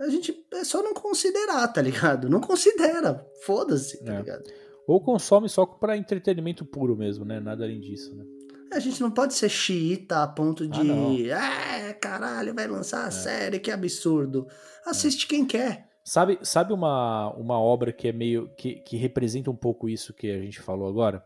[0.00, 2.28] A gente é só não considerar, tá ligado?
[2.28, 3.24] Não considera.
[3.44, 4.18] Foda-se, tá É.
[4.18, 4.44] ligado?
[4.86, 7.40] Ou consome só pra entretenimento puro mesmo, né?
[7.40, 8.24] Nada além disso, né?
[8.72, 11.32] A gente não pode ser xiita a ponto Ah, de.
[11.32, 14.46] Ah, caralho, vai lançar a série, que absurdo.
[14.84, 15.88] Assiste quem quer.
[16.04, 18.48] Sabe, sabe uma, uma obra que é meio.
[18.56, 21.24] Que, que representa um pouco isso que a gente falou agora?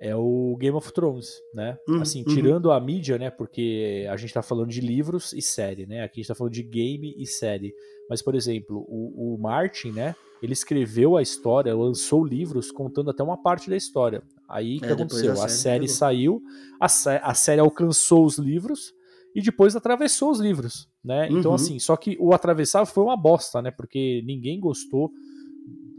[0.00, 1.78] É o Game of Thrones, né?
[1.86, 2.34] Uhum, assim, uhum.
[2.34, 3.30] tirando a mídia, né?
[3.30, 6.02] Porque a gente tá falando de livros e série, né?
[6.02, 7.74] Aqui a gente tá falando de game e série.
[8.08, 10.14] Mas, por exemplo, o, o Martin, né?
[10.42, 14.22] Ele escreveu a história, lançou livros contando até uma parte da história.
[14.48, 15.30] Aí o que É, aconteceu?
[15.32, 15.94] a A série série pegou.
[15.96, 16.42] saiu,
[16.80, 16.86] a,
[17.30, 18.92] a série alcançou os livros
[19.34, 21.28] e depois atravessou os livros, né?
[21.30, 21.54] Então, Uhum.
[21.54, 23.70] assim, só que o atravessar foi uma bosta, né?
[23.70, 25.12] Porque ninguém gostou.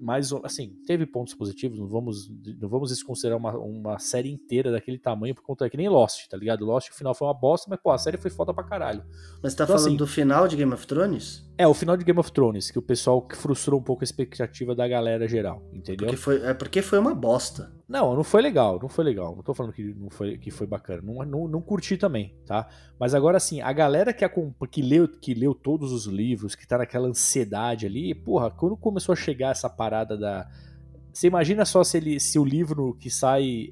[0.04, 2.28] Mas, assim, teve pontos positivos, não vamos,
[2.60, 6.36] não vamos desconsiderar uma, uma série inteira daquele tamanho por conta que nem Lost, tá
[6.36, 6.66] ligado?
[6.66, 9.04] Lost, o final foi uma bosta, mas, pô, a série foi foda pra caralho.
[9.44, 11.48] Mas tá Então, falando assim- do final de Game of Thrones?
[11.62, 14.06] É, o final de Game of Thrones, que o pessoal que frustrou um pouco a
[14.06, 16.08] expectativa da galera geral, entendeu?
[16.08, 17.72] Porque foi, é porque foi uma bosta.
[17.88, 19.36] Não, não foi legal, não foi legal.
[19.36, 21.04] Não tô falando que não foi, que foi bacana.
[21.04, 22.68] Não, não, não curti também, tá?
[23.00, 24.28] Mas agora assim, a galera que,
[24.72, 29.14] que, leu, que leu todos os livros, que tá naquela ansiedade ali, porra, quando começou
[29.14, 30.50] a chegar essa parada da.
[31.14, 33.72] Você imagina só se, ele, se o livro que sai.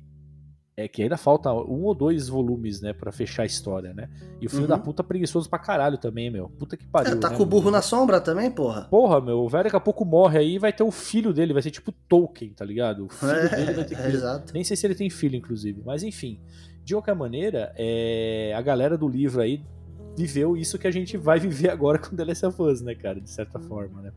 [0.82, 4.08] É que ainda falta um ou dois volumes, né, pra fechar a história, né?
[4.40, 4.68] E o filho Uhum.
[4.70, 6.48] da puta preguiçoso pra caralho também, meu.
[6.58, 7.14] Puta que pariu.
[7.14, 7.72] É, tá né, com o burro meu?
[7.74, 8.84] na sombra também, porra?
[8.90, 11.52] Porra, meu, o velho daqui a pouco morre aí e vai ter o filho dele,
[11.52, 13.06] vai ser tipo Tolkien, tá ligado?
[13.06, 14.02] O filho dele vai ter que.
[14.02, 14.54] É, exato.
[14.54, 15.82] Nem sei se ele tem filho, inclusive.
[15.86, 16.40] Mas enfim,
[16.86, 19.62] de qualquer maneira, é, a galera do livro aí
[20.16, 23.20] viveu isso que a gente vai viver agora com The Last of Us, né, cara?
[23.20, 24.12] De certa forma, né?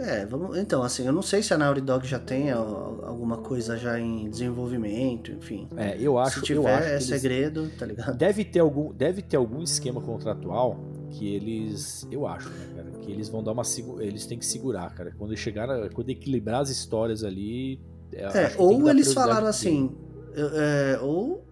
[0.00, 3.76] É, vamos, então, assim, eu não sei se a Naughty Dog já tem alguma coisa
[3.76, 5.68] já em desenvolvimento, enfim.
[5.76, 8.16] É, eu acho, se eu tiver, acho que é segredo, tá ligado?
[8.16, 13.12] deve ter algum, deve ter algum esquema contratual que eles, eu acho, né, cara, que
[13.12, 13.62] eles vão dar uma
[14.00, 15.12] eles têm que segurar, cara.
[15.18, 17.78] Quando chegar, quando equilibrar as histórias ali,
[18.12, 19.94] é, É, acho tem que ou eles falaram assim,
[20.34, 21.44] é, ou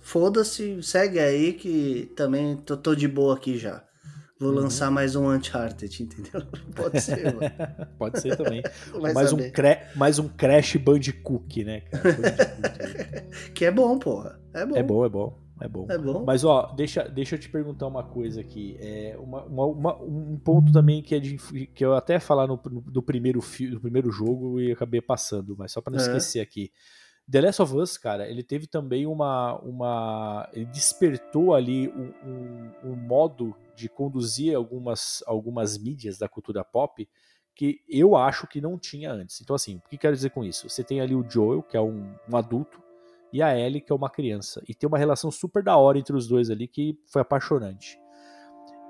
[0.00, 3.82] foda-se, segue aí que também tô, tô de boa aqui já.
[4.40, 4.56] Vou Uhum.
[4.56, 6.42] lançar mais um Uncharted, entendeu?
[6.74, 7.40] Pode ser, mano.
[7.98, 8.62] Pode ser também.
[9.00, 12.02] Vai mais, um cra mais um Crash Bandicoot, né, cara?
[12.12, 13.50] Bandicoot.
[13.52, 14.40] Que é bom, porra.
[14.52, 14.76] É bom.
[14.76, 15.86] é bom, é bom, é bom.
[15.88, 16.24] É bom.
[16.24, 18.76] Mas ó, deixa, deixa eu te perguntar uma coisa aqui.
[18.80, 21.36] É uma, uma- uma- um ponto também que, é de,
[21.72, 25.54] que eu até falar no, no- do, primeiro fi, do primeiro jogo e acabei passando,
[25.56, 26.02] mas só pra não É.
[26.02, 26.72] esquecer aqui.
[27.30, 29.58] The Last of Us, cara, ele teve também uma.
[29.60, 36.64] uma ele despertou ali um, um- um modo de conduzir algumas, algumas mídias da cultura
[36.64, 37.08] pop
[37.54, 39.40] que eu acho que não tinha antes.
[39.40, 40.68] Então, assim, o que quero dizer com isso?
[40.68, 42.82] Você tem ali o Joel, que é um, um adulto,
[43.32, 44.62] e a Ellie, que é uma criança.
[44.68, 47.98] E tem uma relação super da hora entre os dois ali que foi apaixonante.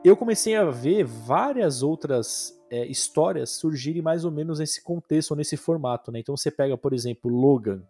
[0.05, 5.37] Eu comecei a ver várias outras é, histórias surgirem mais ou menos nesse contexto, ou
[5.39, 6.13] nesse formato.
[6.13, 6.19] Né?
[6.19, 7.83] Então você pega, por exemplo, Logan,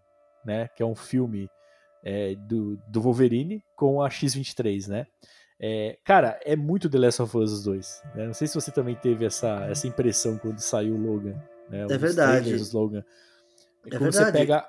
[0.45, 0.69] né?
[0.69, 1.51] que é um filme
[2.05, 5.07] é, do, do Wolverine com a X-23, né?
[5.67, 8.03] É, cara, é muito The Last of Us os dois.
[8.15, 8.27] né?
[8.27, 11.37] Não sei se você também teve essa, essa impressão quando saiu o Logan.
[11.71, 11.87] Né?
[11.87, 12.43] Os verdade.
[12.43, 13.03] trailers Logan.
[13.87, 14.39] É Quando você verdade.
[14.39, 14.65] pega.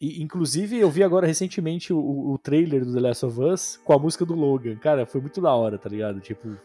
[0.00, 3.92] e, Inclusive, eu vi agora recentemente o, o trailer do The Last of Us com
[3.92, 4.76] a música do Logan.
[4.76, 6.20] Cara, foi muito da hora, tá ligado?
[6.20, 6.56] Tipo,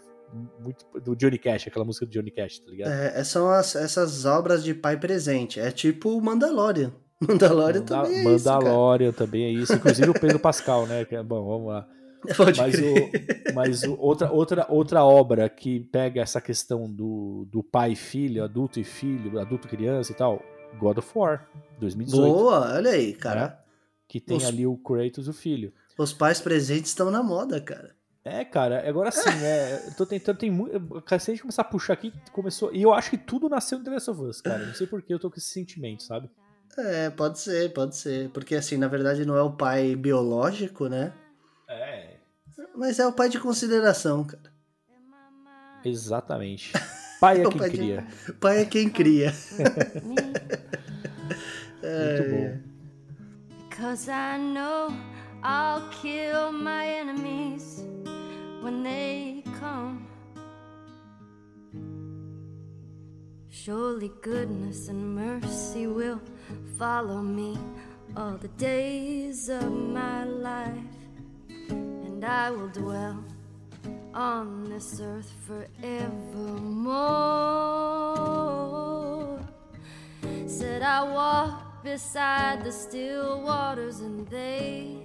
[0.59, 0.85] muito.
[0.99, 2.91] Do Johnny Cash, aquela música do Johnny Cash, tá ligado?
[2.91, 5.59] É, são as- essas obras de pai presente.
[5.59, 6.91] É tipo o Mandalorian.
[7.27, 8.57] Mandalorian Manda- também é isso, cara.
[8.59, 9.73] Mandalorian também é isso.
[9.73, 11.07] Inclusive o Pedro Pascal, né?
[11.09, 11.87] É- bom, vamos lá.
[12.37, 17.61] Pode Mas, o, mas o- outra, outra, outra obra que pega essa questão do, do
[17.63, 20.41] pai e filho, adulto e filho, adulto e criança e tal,
[20.79, 21.47] God of War,
[21.79, 22.33] 2018.
[22.33, 23.59] Boa, olha aí, cara.
[24.07, 25.73] Que tem Os- ali o Kratos e o filho.
[25.97, 27.95] Os pais presentes estão na moda, cara.
[28.25, 29.85] É, cara, agora sim, né?
[29.87, 30.71] Eu tô tentando, tem muito.
[31.09, 32.73] Se a gente começar a puxar aqui, começou.
[32.73, 34.65] E eu acho que tudo nasceu no The Last of Us, cara.
[34.65, 36.29] Não sei por que eu tô com esse sentimento, sabe?
[36.77, 38.29] É, pode ser, pode ser.
[38.29, 41.11] Porque assim, na verdade não é o pai biológico, né?
[41.67, 42.12] É.
[42.75, 44.51] Mas é o pai de consideração, cara.
[45.85, 46.71] Exatamente.
[47.19, 48.07] Pai é O quem pai de- cria.
[48.29, 49.33] O pai é quem cria.
[51.83, 52.73] Muito bom.
[53.75, 54.89] Cause I know
[55.43, 57.83] I'll kill my enemies
[58.61, 60.07] when they come.
[63.49, 66.19] Surely goodness and mercy will
[66.77, 67.57] follow me
[68.15, 70.83] all the days of my life,
[72.23, 73.21] and I will dwell
[74.13, 75.81] on this earth forevermore.
[80.47, 84.99] Said I walk beside the still waters and they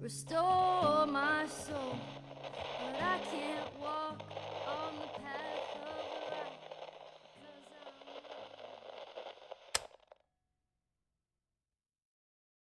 [0.00, 1.98] restore my soul,
[2.80, 4.31] but I can't walk.